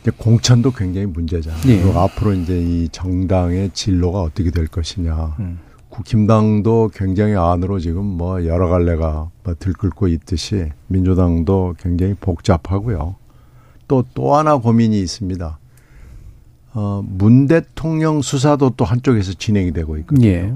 [0.00, 1.62] 이제 공천도 굉장히 문제잖아요.
[1.62, 1.82] 네.
[1.82, 5.36] 그리고 앞으로 이제 이 정당의 진로가 어떻게 될 것이냐.
[5.40, 5.58] 음.
[5.88, 13.16] 국힘당도 굉장히 안으로 지금 뭐 여러 갈래가 뭐 들끓고 있듯이 민주당도 굉장히 복잡하고요.
[13.86, 15.58] 또, 또 하나 고민이 있습니다.
[16.74, 20.26] 어, 문 대통령 수사도 또 한쪽에서 진행이 되고 있거든요.
[20.26, 20.54] 예.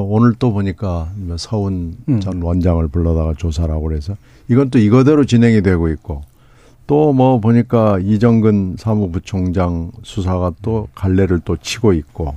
[0.00, 2.20] 오늘 또 보니까 뭐 서훈 음.
[2.20, 4.16] 전 원장을 불러다가 조사를 하고 그래서
[4.48, 6.22] 이건 또 이거대로 진행이 되고 있고
[6.86, 12.34] 또 뭐 보니까 이정근 사무부총장 수사가 또 갈래를 또 치고 있고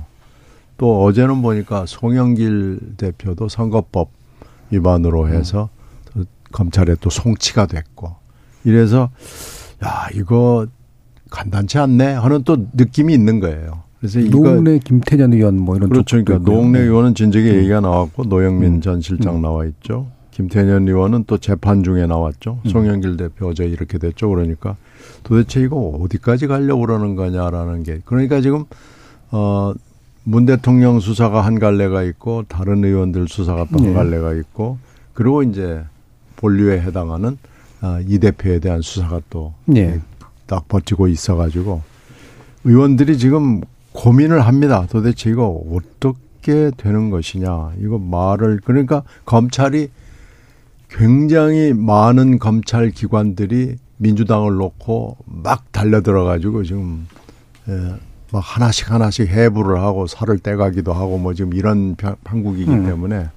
[0.78, 4.10] 또 어제는 보니까 송영길 대표도 선거법
[4.70, 5.68] 위반으로 해서
[6.16, 6.24] 음.
[6.52, 8.14] 검찰에 또 송치가 됐고
[8.64, 9.10] 이래서
[9.84, 10.66] 야 이거
[11.30, 13.82] 간단치 않네 하는 또 느낌이 있는 거예요.
[14.00, 16.22] 그래서 노웅래 김태년 의원 뭐 이런 그렇죠.
[16.22, 17.56] 그러니까 노웅래 의원은 진즉에 음.
[17.58, 18.80] 얘기가 나왔고 노영민 음.
[18.80, 19.42] 전 실장 음.
[19.42, 20.06] 나와 있죠.
[20.30, 22.60] 김태년 의원은 또 재판 중에 나왔죠.
[22.64, 22.70] 음.
[22.70, 24.28] 송영길 대표 어제 이렇게 됐죠.
[24.28, 24.76] 그러니까
[25.24, 28.64] 도대체 이거 어디까지 가려고 그러는 거냐라는 게 그러니까 지금
[29.30, 29.74] 어.
[30.28, 33.92] 문 대통령 수사가 한 갈래가 있고 다른 의원들 수사가 또한 네.
[33.94, 34.76] 갈래가 있고
[35.14, 35.82] 그리고 이제
[36.36, 37.38] 본류에 해당하는
[37.80, 40.00] 아, 이 대표에 대한 수사가 또 예.
[40.46, 41.80] 딱 버티고 있어가지고
[42.64, 43.62] 의원들이 지금
[44.02, 44.86] 고민을 합니다.
[44.88, 47.72] 도대체 이거 어떻게 되는 것이냐.
[47.80, 49.90] 이거 말을 그러니까 검찰이
[50.88, 57.08] 굉장히 많은 검찰 기관들이 민주당을 놓고 막 달려들어가지고 지금
[57.68, 57.72] 예,
[58.32, 62.86] 막 하나씩 하나씩 해부를 하고 살을 떼가기도 하고 뭐 지금 이런 편- 판국이기 음.
[62.86, 63.30] 때문에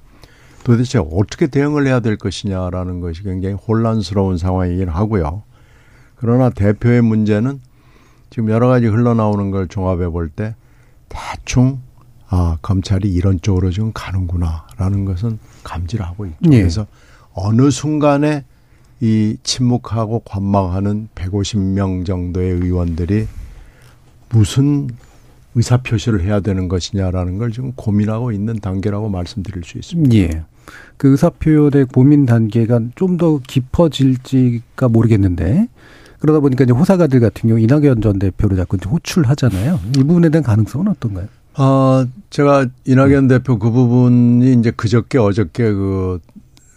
[0.63, 5.41] 도대체 어떻게 대응을 해야 될 것이냐라는 것이 굉장히 혼란스러운 상황이긴 하고요.
[6.17, 7.59] 그러나 대표의 문제는
[8.31, 10.55] 지금 여러 가지 흘러나오는 걸 종합해 볼 때
[11.09, 11.79] 대충
[12.27, 16.37] 아 검찰이 이런 쪽으로 지금 가는구나라는 것은 감지를 하고 있죠.
[16.51, 16.59] 예.
[16.59, 16.87] 그래서
[17.33, 18.45] 어느 순간에
[19.01, 23.27] 이 침묵하고 관망하는 150명 정도의 의원들이
[24.29, 24.87] 무슨
[25.55, 30.15] 의사 표시를 해야 되는 것이냐라는 걸 지금 고민하고 있는 단계라고 말씀드릴 수 있습니다.
[30.15, 30.43] 예.
[30.95, 35.67] 그 의사 표현의 고민 단계가 좀 더 깊어질지가 모르겠는데
[36.21, 39.79] 그러다 보니까 이제 호사가들 같은 경우 이낙연 전 대표를 자꾸 이제 호출하잖아요.
[39.97, 41.27] 이 부분에 대한 가능성은 어떤가요?
[41.55, 46.19] 아, 제가 이낙연 대표 그 부분이 이제 그저께 어저께 그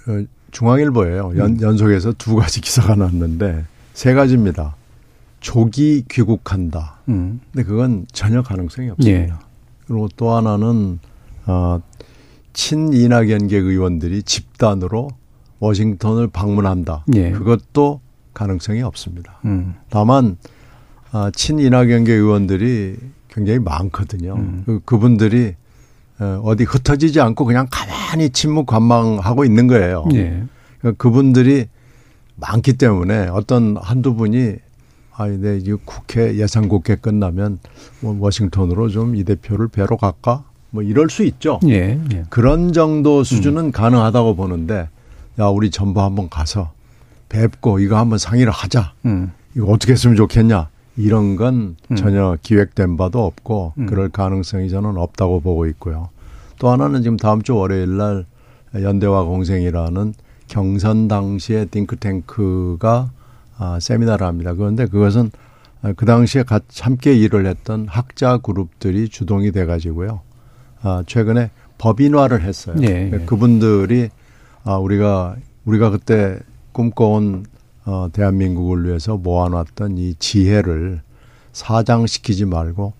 [0.08, 1.34] 어, 중앙일보예요.
[1.36, 4.76] 연, 연속해서 두 가지 기사가 났는데 세 가지입니다.
[5.40, 7.00] 조기 귀국한다.
[7.10, 7.40] 음.
[7.52, 9.20] 근데 그건 전혀 가능성이 없습니다.
[9.20, 9.32] 예.
[9.86, 10.98] 그리고 또 하나는
[11.44, 11.80] 어,
[12.54, 15.10] 친 이낙연계 의원들이 집단으로
[15.58, 17.04] 워싱턴을 방문한다.
[17.14, 17.30] 예.
[17.32, 18.00] 그것도
[18.34, 19.38] 가능성이 없습니다.
[19.44, 19.74] 음.
[19.90, 20.36] 다만
[21.12, 22.96] 아, 친 이낙연계 의원들이
[23.28, 24.34] 굉장히 많거든요.
[24.34, 24.62] 음.
[24.66, 25.54] 그, 그분들이
[26.20, 30.04] 어, 어디 흩어지지 않고 그냥 가만히 침묵 관망하고 있는 거예요.
[30.14, 30.44] 예.
[30.78, 31.66] 그러니까 그분들이
[32.36, 34.56] 많기 때문에 어떤 한두 분이
[35.16, 37.60] 아, 네, 이 국회 예산 국회 끝나면
[38.00, 40.44] 뭐 워싱턴으로 좀 이 대표를 뵈러 갈까?
[40.70, 41.60] 뭐 이럴 수 있죠.
[41.68, 42.00] 예.
[42.12, 42.24] 예.
[42.30, 44.88] 그런 정도 수준은 가능하다고 보는데
[45.38, 46.72] 야, 우리 전부 한번 가서
[47.34, 48.92] 뵙고 이거 한번 상의를 하자.
[49.06, 49.32] 음.
[49.56, 50.68] 이거 어떻게 했으면 좋겠냐.
[50.96, 51.96] 이런 건 음.
[51.96, 53.86] 전혀 기획된 바도 없고 음.
[53.86, 56.10] 그럴 가능성이 저는 없다고 보고 있고요.
[56.58, 58.24] 또 하나는 지금 다음 주 월요일 날
[58.74, 60.14] 연대와 공생이라는
[60.46, 63.10] 경선 당시에 딩크탱크가
[63.58, 64.54] 아, 세미나를 합니다.
[64.54, 65.30] 그런데 그것은
[65.82, 70.20] 아, 그 당시에 같이 함께 일을 했던 학자 그룹들이 주동이 돼 가지고요.
[70.82, 72.76] 아, 최근에 법인화를 했어요.
[72.82, 73.24] 예, 그러니까 예.
[73.24, 74.10] 그분들이
[74.62, 76.38] 아, 우리가 우리가 그때
[76.74, 77.46] 꿈꿔온
[77.86, 81.00] 어, 대한민국을 위해서 모아놨던 이 지혜를
[81.52, 82.92] 사장시키지 말고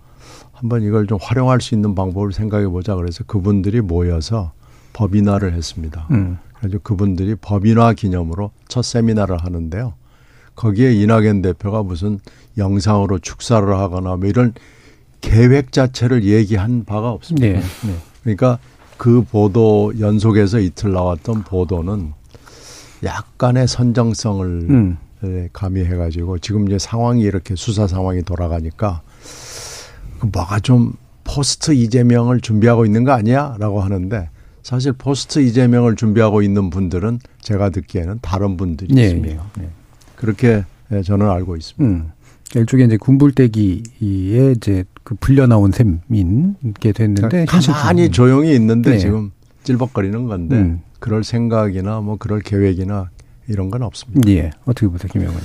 [0.53, 4.53] 한번 이걸 좀 활용할 수 있는 방법을 생각해 보자 그래서 그분들이 모여서
[4.93, 6.07] 법인화를 했습니다.
[6.11, 6.37] 음.
[6.57, 9.93] 그래서 그분들이 법인화 기념으로 첫 세미나를 하는데요.
[10.55, 12.19] 거기에 이낙연 대표가 무슨
[12.57, 14.53] 영상으로 축사를 하거나 뭐 이런
[15.19, 17.47] 계획 자체를 얘기한 바가 없습니다.
[17.47, 17.53] 네.
[17.55, 17.95] 네.
[18.23, 18.59] 그러니까
[18.97, 22.13] 그 보도 연속해서 이틀 나왔던 보도는
[23.03, 24.97] 약간의 선정성을 음.
[25.23, 29.01] 예, 가미해가지고 지금 이제 상황이 이렇게 수사 상황이 돌아가니까
[30.19, 30.93] 그 뭐가 좀
[31.23, 34.29] 포스트 이재명을 준비하고 있는 거 아니야?라고 하는데
[34.61, 39.03] 사실 포스트 이재명을 준비하고 있는 분들은 제가 듣기에는 다른 분들이 네.
[39.05, 39.43] 있습니다.
[39.57, 39.69] 네.
[40.15, 41.83] 그렇게 예, 저는 알고 있습니다.
[41.83, 42.11] 음.
[42.55, 48.11] 일종의 이제 군불때기에 이제 그 불려 나온 셈인 게 됐는데 그러니까 가만히.
[48.11, 48.97] 조용히 있는데 네.
[48.97, 49.31] 지금
[49.63, 50.81] 찔벅거리는 건데 음.
[50.99, 53.09] 그럴 생각이나 뭐 그럴 계획이나
[53.47, 54.29] 이런 건 없습니다.
[54.31, 54.51] 예.
[54.65, 55.39] 어떻게 보세요, 김영원?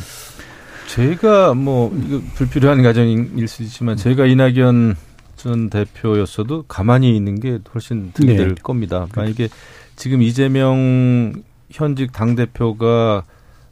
[0.89, 4.97] 제가 뭐 이거 불필요한 가정일 수 있지만 제가 이낙연
[5.37, 8.37] 전 대표였어도 가만히 있는 게 훨씬 득이 네.
[8.37, 9.07] 될 겁니다.
[9.15, 9.49] 만약에
[9.97, 11.33] 지금 이재명
[11.71, 13.25] 현직 당 대표가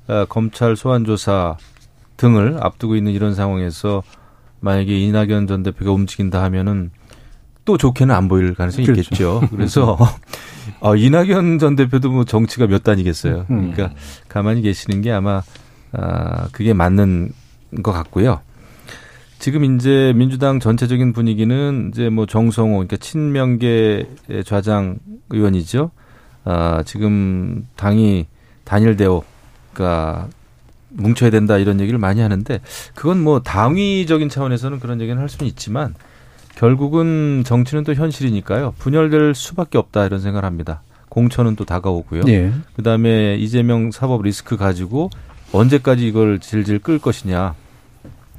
[0.07, 1.57] 아, 검찰 소환 조사
[2.17, 4.03] 등을 앞두고 있는 이런 상황에서
[4.61, 6.91] 만약에 이낙연 전 대표가 움직인다 하면은
[7.69, 9.03] 또 좋게는 안 보일 가능성이 그렇죠.
[9.03, 9.43] 있겠죠.
[9.53, 9.99] 그래서
[10.81, 13.45] 어, 이낙연 전 대표도 뭐 정치가 몇 단이겠어요.
[13.51, 13.73] 음.
[13.73, 13.95] 그러니까
[14.27, 15.43] 가만히 계시는 게 아마
[15.93, 17.31] 아, 그게 맞는
[17.83, 18.41] 것 같고요.
[19.39, 24.09] 지금 이제 민주당 전체적인 분위기는 이제 뭐 정성호, 그러니까 친명계
[24.47, 24.99] 좌장
[25.29, 25.91] 의원이죠.
[26.45, 28.29] 아, 지금 당이
[28.65, 30.27] 단일 대오가
[30.89, 32.61] 뭉쳐야 된다 이런 얘기를 많이 하는데
[32.95, 35.95] 그건 뭐 당위적인 차원에서는 그런 얘기는 할 수는 있지만
[36.59, 38.75] 결국은 정치는 또 현실이니까요.
[38.79, 40.83] 분열될 수밖에 없다 이런 생각을 합니다.
[41.09, 42.23] 공천은 또 다가오고요.
[42.27, 42.53] 예.
[42.75, 45.09] 그다음에 이재명 사법 리스크 가지고
[45.53, 47.55] 언제까지 이걸 질질 끌 것이냐.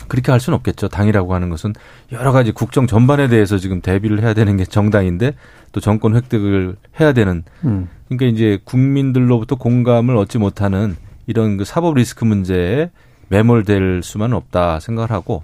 [0.09, 0.89] 그렇게 할 수는 없겠죠.
[0.89, 1.74] 당이라고 하는 것은
[2.11, 5.36] 여러 가지 국정 전반에 대해서 지금 대비를 해야 되는 게 정당인데
[5.72, 7.88] 또 정권 획득을 해야 되는 음.
[8.09, 12.89] 그러니까 이제 국민들로부터 공감을 얻지 못하는 이런 그 사법 리스크 문제에
[13.30, 15.43] 매몰될 수만은 없다 생각을 하고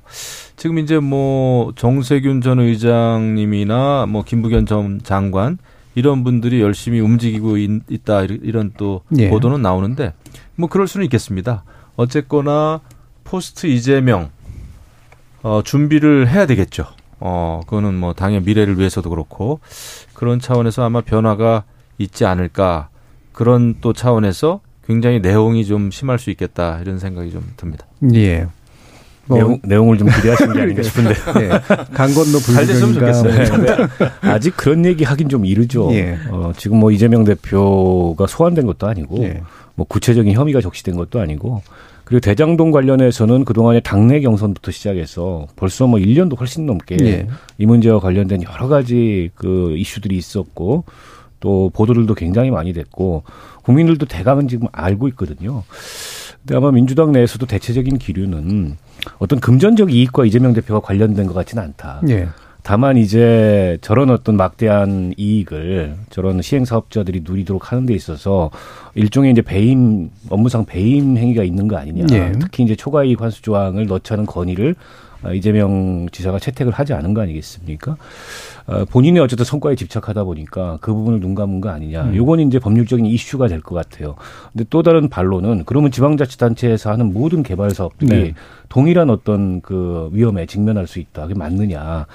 [0.56, 5.58] 지금 이제 뭐 정세균 전 의장님이나 뭐 김부겸 전 장관
[5.96, 9.30] 이런 분들이 열심히 움직이고 있, 다 이런 또 예.
[9.30, 10.14] 보도는 나오는데
[10.56, 11.64] 뭐 그럴 수는 있겠습니다.
[11.96, 12.82] 어쨌거나
[13.24, 14.30] 포스트 이재명
[15.42, 16.86] 어 준비를 해야 되겠죠.
[17.20, 19.62] 어 그거는 뭐 당의 미래를 위해서도 그렇고
[20.14, 21.64] 그런 차원에서 아마 변화가
[21.98, 22.90] 있지 않을까
[23.32, 27.86] 그런 또 차원에서 굉장히 내용이 좀 심할 수 있겠다 이런 생각이 좀 듭니다.
[28.14, 28.48] 예.
[29.28, 31.10] 뭐, 내용, 내용을 좀 기대하시는 게 아닌가 싶은데.
[31.42, 31.50] 예.
[31.94, 32.94] 강 건너 잘 됐으면.
[32.94, 33.88] 뭐 좋겠어요.
[34.22, 35.92] 아직 그런 얘기 하긴 좀 이르죠.
[35.94, 36.18] 예.
[36.30, 39.42] 어, 지금 뭐 이재명 대표가 소환된 것도 아니고 예.
[39.76, 41.64] 뭐 구체적인 혐의가 적시된 것도 아니고
[42.04, 47.28] 그리고 대장동 관련해서는 그동안에 당내 경선부터 시작해서 벌써 뭐 1년도 훨씬 넘게 예.
[47.58, 50.86] 이 문제와 관련된 여러 가지 그 이슈들이 있었고
[51.46, 53.22] 또 보도들도 굉장히 많이 됐고
[53.62, 55.62] 국민들도 대강은 지금 알고 있거든요.
[56.42, 58.78] 근데 아마 민주당 내에서도 대체적인 기류는
[59.20, 62.02] 어떤 금전적 이익과 이재명 대표가 관련된 것 같지는 않다.
[62.10, 62.30] 예.
[62.64, 68.50] 다만 이제 저런 어떤 막대한 이익을 저런 시행 사업자들이 누리도록 하는 데 있어서
[68.96, 72.08] 일종의 이제 배임 업무상 배임 행위가 있는 거 아니냐.
[72.12, 72.32] 예.
[72.40, 77.98] 특히 이제 초과이익 환수 조항을 넣자는 건의를 어, 이재명 지사가 채택을 하지 않은 거 아니겠습니까?
[78.68, 82.04] 어, 본인이 어쨌든 성과에 집착하다 보니까 그 부분을 눈 감은 거 아니냐.
[82.06, 82.16] 음.
[82.16, 84.16] 요건 이제 법률적인 이슈가 될 것 같아요.
[84.54, 88.34] 근데 또 다른 반론은 그러면 지방자치단체에서 하는 모든 개발 사업들이 네.
[88.70, 91.24] 동일한 어떤 그 위험에 직면할 수 있다.
[91.24, 92.06] 그게 맞느냐.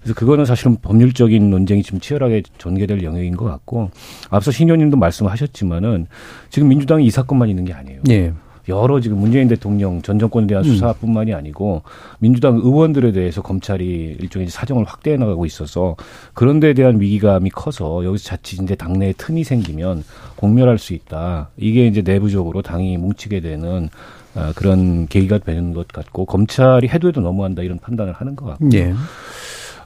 [0.00, 3.90] 그래서 그거는 사실은 법률적인 논쟁이 좀 치열하게 전개될 영역인 것 같고
[4.30, 6.06] 앞서 신 의원님도 말씀하셨지만은
[6.48, 8.00] 지금 민주당이 이 사건만 있는 게 아니에요.
[8.08, 8.32] 예.
[8.68, 10.70] 여러 지금 문재인 대통령 전 정권에 대한 음.
[10.70, 11.82] 수사뿐만이 아니고
[12.18, 15.96] 민주당 의원들에 대해서 검찰이 일종의 사정을 확대해 나가고 있어서
[16.34, 20.04] 그런 데에 대한 위기감이 커서 여기서 자칫 이제 당내에 틈이 생기면
[20.36, 21.50] 공멸할 수 있다.
[21.56, 23.88] 이게 이제 내부적으로 당이 뭉치게 되는
[24.34, 28.68] 아, 그런 계기가 되는 것 같고 검찰이 해도 해도 너무한다 이런 판단을 하는 것 같고
[28.74, 28.94] 예.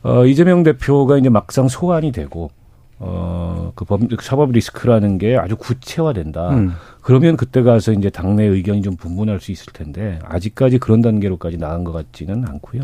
[0.03, 2.51] 어, 이재명 대표가 이제 막상 소환이 되고
[2.99, 6.51] 어, 그 법, 사법 리스크라는 게 아주 구체화된다.
[6.51, 6.73] 음.
[7.01, 11.85] 그러면 그때 가서 이제 당내 의견이 좀 분분할 수 있을 텐데 아직까지 그런 단계로까지 나간
[11.85, 12.83] 것 같지는 않고요.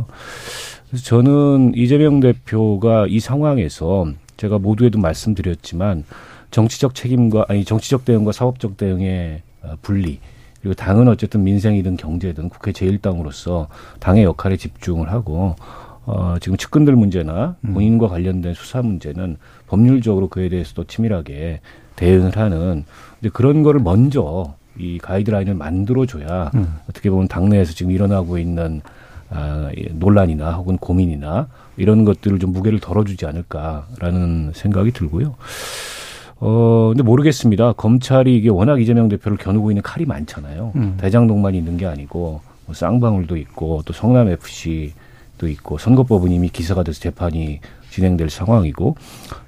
[0.88, 4.06] 그래서 저는 이재명 대표가 이 상황에서
[4.36, 6.04] 제가 모두에도 말씀드렸지만
[6.50, 10.18] 정치적 책임과 아니 정치적 대응과 사법적 대응의 어, 분리
[10.60, 15.56] 그리고 당은 어쨌든 민생이든 경제든 국회 제1당으로서 당의 역할에 집중을 하고
[16.12, 19.36] 어, 지금 측근들 문제나 본인과 관련된 수사 문제는
[19.68, 21.60] 법률적으로 그에 대해서도 치밀하게
[21.94, 22.84] 대응을 하는
[23.20, 26.74] 이제 그런 거를 먼저 이 가이드라인을 만들어줘야 음.
[26.88, 28.80] 어떻게 보면 당내에서 지금 일어나고 있는
[29.28, 31.46] 아, 이 논란이나 혹은 고민이나
[31.76, 35.36] 이런 것들을 좀 무게를 덜어주지 않을까라는 생각이 들고요.
[36.40, 37.74] 어, 근데 모르겠습니다.
[37.74, 40.72] 검찰이 이게 워낙 이재명 대표를 겨누고 있는 칼이 많잖아요.
[40.74, 40.96] 음.
[41.00, 44.92] 대장동만 있는 게 아니고 뭐 쌍방울도 있고 또 성남 FC
[45.40, 48.94] 도 있고 선거법은 이미 기사가 돼서 재판이 진행될 상황이고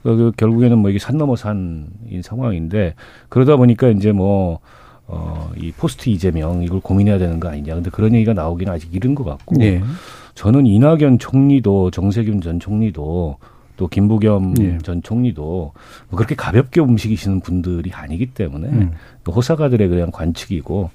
[0.02, 2.94] 그, 그 결국에는 뭐 이게 산 넘어 산인 상황인데
[3.28, 4.60] 그러다 보니까 이제 뭐
[5.06, 7.74] 어, 이 포스트 이재명 이걸 고민해야 되는 거 아니냐.
[7.74, 9.82] 근데 그런 얘기가 나오기는 아직 이른 것 같고 예.
[10.34, 13.36] 저는 이낙연 총리도 정세균 전 총리도
[13.76, 14.78] 또 김부겸 예.
[14.78, 18.92] 전 총리도 뭐 그렇게 가볍게 움직이시는 분들이 아니기 때문에 음.
[19.22, 20.90] 그 호사가들의 그냥 관측이고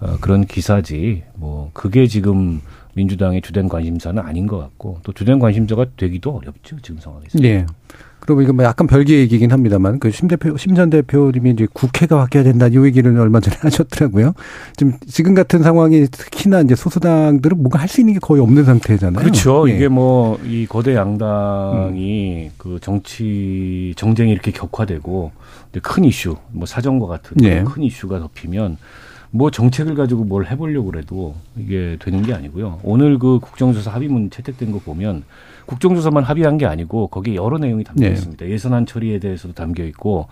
[0.00, 2.60] 어, 그런 기사지 뭐 그게 지금
[2.94, 7.38] 민주당의 주된 관심사는 아닌 것 같고 또 주된 관심사가 되기도 어렵죠 지금 상황에서.
[7.42, 7.66] 예.
[8.24, 12.68] 그리고 이거 뭐 약간 별개 얘기긴 합니다만 그심 대표 심전 대표님이 이제 국회가 바뀌어야 된다
[12.68, 14.34] 이 얘기를 얼마 전에 하셨더라고요.
[14.76, 19.18] 지금 지금 같은 상황이 특히나 이제 소수당들은 뭔가 할 수 있는 게 거의 없는 상태잖아요.
[19.24, 19.68] 그렇죠.
[19.68, 19.74] 예.
[19.74, 25.32] 이게 뭐 이 거대 양당이 그 정치 정쟁이 이렇게 격화되고
[25.82, 27.64] 큰 이슈, 뭐 사정과 같은 예.
[27.64, 28.76] 큰 이슈가 덮이면
[29.34, 32.80] 뭐 정책을 가지고 뭘 해보려고 그래도 이게 되는 게 아니고요.
[32.82, 35.24] 오늘 그 국정조사 합의문 채택된 거 보면
[35.64, 38.12] 국정조사만 합의한 게 아니고 거기에 여러 내용이 담겨 네.
[38.12, 38.46] 있습니다.
[38.46, 40.28] 예산안 처리에 대해서도 담겨 있고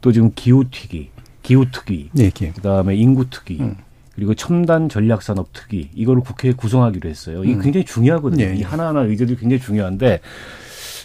[0.00, 1.10] 또 지금 기후특위,
[1.42, 2.50] 기후특위, 예, 예.
[2.52, 3.76] 그다음에 인구특위, 음.
[4.14, 7.42] 그리고 첨단 전략 산업 특위 이거를 국회에 구성하기로 했어요.
[7.42, 7.60] 이게 음.
[7.60, 8.44] 굉장히 중요하거든요.
[8.44, 8.54] 예, 예.
[8.54, 10.20] 이 하나하나 의제들이 굉장히 중요한데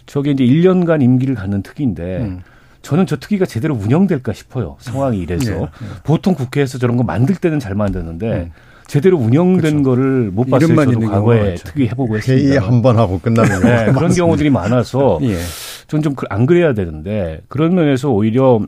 [0.06, 2.42] 저게 이제 1년간 임기를 갖는 특위인데 음.
[2.82, 4.77] 저는 저 특위가 제대로 운영될까 싶어요.
[4.79, 5.67] 상황이 이래서 예, 예.
[6.03, 8.51] 보통 국회에서 저런 거 만들 때는 잘 만드는데 음.
[8.88, 9.84] 제대로 운영된 그렇죠.
[9.84, 10.47] 거를 못.
[10.47, 11.55] 이름만 저도 과거에.
[11.55, 12.65] 특위 해보고 회의 했습니다.
[12.67, 14.15] 한번 하고 끝나는 네, 그런 많습니다.
[14.15, 15.38] 경우들이 많아서 예.
[15.88, 18.59] 전좀안 그래야 되는데 그런 면에서 오히려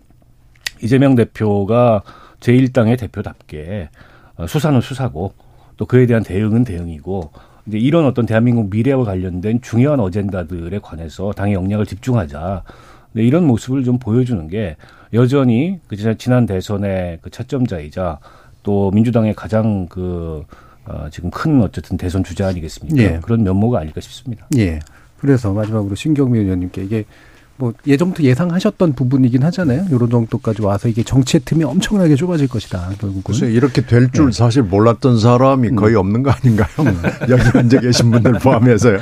[0.82, 2.03] 이재명 대표가
[2.39, 3.89] 제1당의 대표답게
[4.36, 5.34] 어, 수사는 수사고
[5.78, 7.32] 또 그에 대한 대응은 대응이고
[7.66, 12.64] 이제 이런 어떤 대한민국 미래와 관련된 중요한 어젠다들에 관해서 당의 역량을 집중하자
[13.14, 14.76] 네, 이런 모습을 좀 보여주는 게
[15.14, 18.20] 여전히 그 지난- 대선의 그 차점자이자
[18.64, 20.43] 또 민주당의 가장 그
[20.86, 23.01] 어, 지금 큰 어쨌든 대선 주자 아니겠습니까?
[23.01, 23.20] 예.
[23.22, 24.47] 그런 면모가 아닐까 싶습니다.
[24.57, 24.80] 예.
[25.18, 27.05] 그래서 마지막으로 신경미 의원님께 이게
[27.55, 29.86] 뭐 예전부터 예상하셨던 부분이긴 하잖아요.
[29.91, 32.89] 요런 정도까지 와서 이게 정치의 틈이 엄청나게 좁아질 것이다.
[32.99, 33.22] 결국은.
[33.24, 34.32] 글쎄 이렇게 될줄 네.
[34.34, 35.76] 사실 몰랐던 사람이 음.
[35.78, 36.68] 거의 없는 거 아닌가요?
[37.30, 38.97] 여기 앉아 계신 분들 포함해서요.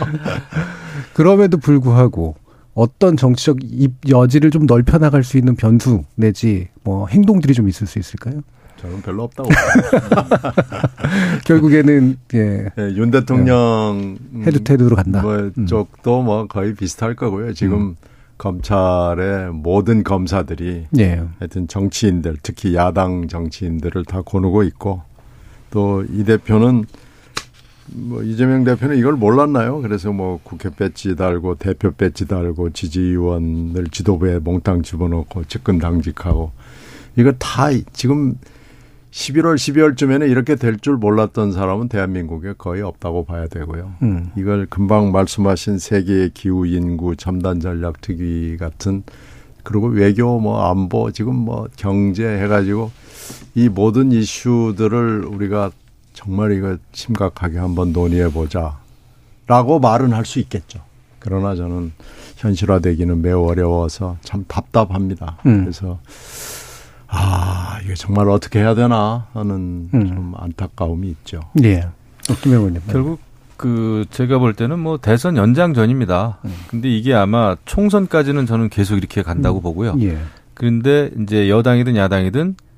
[1.13, 2.35] 그럼에도 불구하고
[2.73, 7.87] 어떤 정치적 입 여지를 좀 넓혀 나갈 수 있는 변수 내지 뭐 행동들이 좀 있을
[7.87, 8.41] 수 있을까요?
[8.77, 9.49] 저는 별로 없다고.
[11.45, 12.65] 결국에는 예.
[12.77, 15.21] 예, 윤 대통령 음, head to head로 간다.
[15.21, 15.65] 뭐 음.
[15.67, 17.53] 쪽도 뭐 거의 비슷할 거고요.
[17.53, 17.95] 지금
[18.37, 21.23] 검찰의 모든 검사들이 예.
[21.39, 25.01] 하여튼 정치인들 특히 야당 정치인들을 다 거누고 있고
[25.69, 26.85] 또 이 대표는
[27.87, 29.81] 뭐 이재명 대표는 이걸 몰랐나요?
[29.81, 36.51] 그래서 뭐 국회 배지 달고 대표 배지 달고 지지의원을 지도부에 몽땅 집어넣고 측근 당직하고
[37.17, 38.35] 이거 다 지금
[39.11, 43.93] 11월 12월쯤에는 이렇게 될 줄 몰랐던 사람은 대한민국에 거의 없다고 봐야 되고요.
[44.03, 44.31] 음.
[44.37, 49.03] 이걸 금방 말씀하신 세계의 기후 인구 첨단 전략 특위 같은
[49.63, 52.89] 그리고 외교 뭐 안보 지금 뭐 경제 해가지고
[53.53, 55.71] 이 모든 이슈들을 우리가
[56.13, 60.79] 정말 이거 심각하게 한번 논의해 보자라고 말은 할 수 있겠죠.
[61.19, 61.91] 그러나 저는
[62.37, 65.37] 현실화되기는 매우 어려워서 참 답답합니다.
[65.45, 65.61] 음.
[65.61, 65.99] 그래서
[67.07, 70.07] 아 이게 정말 어떻게 해야 되나 하는 음.
[70.07, 71.41] 좀 안타까움이 있죠.
[71.63, 71.87] 예.
[72.41, 72.81] 김 의원님.
[72.89, 73.19] 결국
[73.57, 76.39] 그 제가 볼 때는 뭐 대선 연장 전입니다.
[76.67, 79.61] 근데 이게 아마 총선까지는 저는 계속 이렇게 간다고 음.
[79.61, 79.95] 보고요.
[80.01, 80.17] 예.
[80.55, 82.70] 그런데 이제 여당이든 야당이든 어,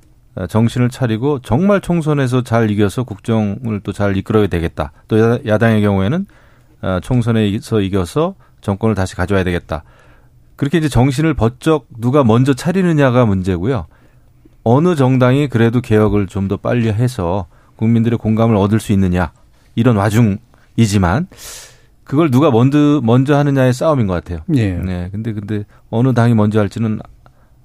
[0.48, 4.92] 정신을 차리고 정말 총선에서 잘 이겨서 국정을 또 잘 이끌어야 되겠다.
[5.08, 6.26] 또 야- 야당의 경우에는
[6.82, 9.84] 어, 총선에서 이겨서 정권을 다시 가져와야 되겠다.
[10.56, 13.86] 그렇게 이제 정신을 번쩍 누가 먼저 차리느냐가 문제고요.
[14.64, 19.32] 어느 정당이 그래도 개혁을 좀 더 빨리 해서 국민들의 공감을 얻을 수 있느냐
[19.74, 21.26] 이런 와중이지만
[22.04, 24.40] 그걸 누가 먼저 먼저 하느냐의 싸움인 것 같아요.
[24.54, 24.72] 예.
[24.74, 27.00] 네, 근데 근데 어느 당이 먼저 할지는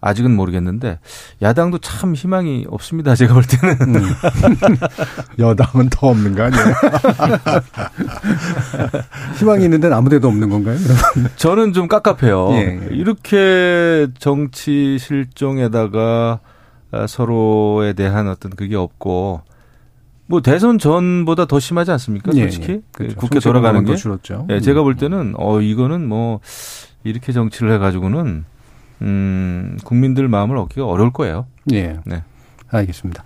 [0.02, 1.00] 아직은 모르겠는데
[1.42, 3.16] 야당도 참 희망이 없습니다.
[3.16, 4.16] 제가 볼 때는 음.
[5.40, 6.64] 여당은 더 없는 거 아니에요?
[9.38, 10.78] 희망이 있는 데는 아무 데도 없는 건가요?
[11.36, 12.50] 저는 좀 깝깝해요.
[12.54, 12.88] 예, 예.
[12.92, 16.40] 이렇게 정치 실종에다가
[16.92, 19.42] 아, 서로에 대한 어떤 그게 없고
[20.26, 22.32] 뭐 대선 전보다 더 심하지 않습니까?
[22.36, 22.82] 예, 솔직히 예.
[22.92, 23.16] 그 그렇죠.
[23.18, 24.48] 국회 돌아가는 게 줄었죠.
[24.50, 24.86] 예, 제가 음.
[24.86, 26.40] 볼 때는 어 이거는 뭐
[27.04, 28.46] 이렇게 정치를 해가지고는
[29.02, 31.46] 음 국민들 마음을 얻기가 어려울 거예요.
[31.72, 32.00] 예.
[32.06, 32.24] 네.
[32.72, 33.24] 알겠습니다.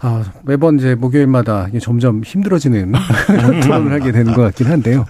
[0.00, 2.92] 아, 매번 이제 목요일마다 점점 힘들어지는
[3.62, 5.04] 토론을 하게 되는 것 같긴 한데요.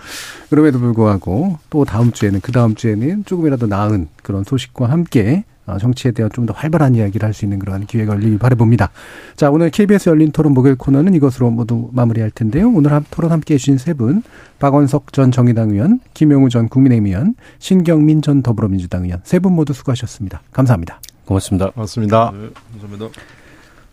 [0.49, 6.13] 그럼에도 불구하고 또 다음 주에는 그 다음 주에는 조금이라도 나은 그런 소식과 함께 아, 정치에
[6.13, 8.91] 대한 좀 더 활발한 이야기를 할 수 있는 그러한 기회가 열리길 바라봅니다.
[9.37, 12.69] 자, 오늘 KBS 열린 토론 목요일 코너는 이것으로 모두 마무리할 텐데요.
[12.71, 14.23] 오늘 한- 토론 함께 해주신 세 분,
[14.59, 19.73] 박원석 전 정의당 의원, 김용우 전 국민의힘 의원, 신경민 전 더불어민주당 의원, 세 분 모두
[19.73, 20.43] 수고하셨습니다.
[20.53, 21.01] 감사합니다.
[21.25, 21.71] 고맙습니다.
[21.75, 22.33] 맞습니다.
[22.73, 23.09] 감사합니다.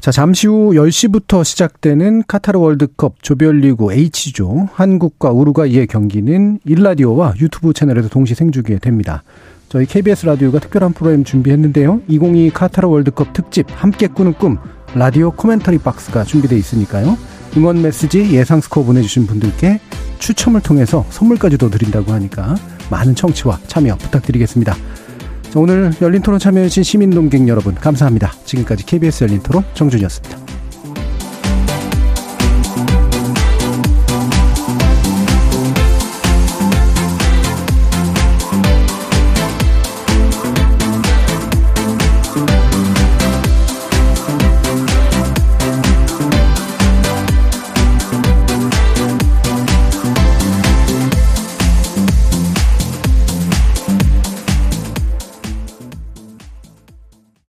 [0.02, 8.10] 자, 잠시 후 10시부터 시작되는 카타르 월드컵 조별리그 H조 한국과 우루과이의 경기는 1라디오와 유튜브 채널에서
[8.10, 9.22] 동시 생중계 됩니다.
[9.72, 12.02] 저희 KBS 라디오가 특별한 프로그램 준비했는데요.
[12.10, 14.58] 2022 카타르 월드컵 특집 함께 꾸는 꿈
[14.96, 17.18] 라디오 commentary box가 준비되어 있으니까요.
[17.56, 19.80] 응원 메시지 예상 스코어 보내주신 분들께
[20.20, 22.56] 추첨을 통해서 선물까지도 드린다고 하니까
[22.90, 24.74] 많은 청취와 참여 부탁드리겠습니다.
[24.74, 28.34] 자, 오늘 열린 토론 참여해주신 시민 논객 여러분 감사합니다.
[28.44, 30.61] 지금까지 KBS 열린 토론 정준희였습니다.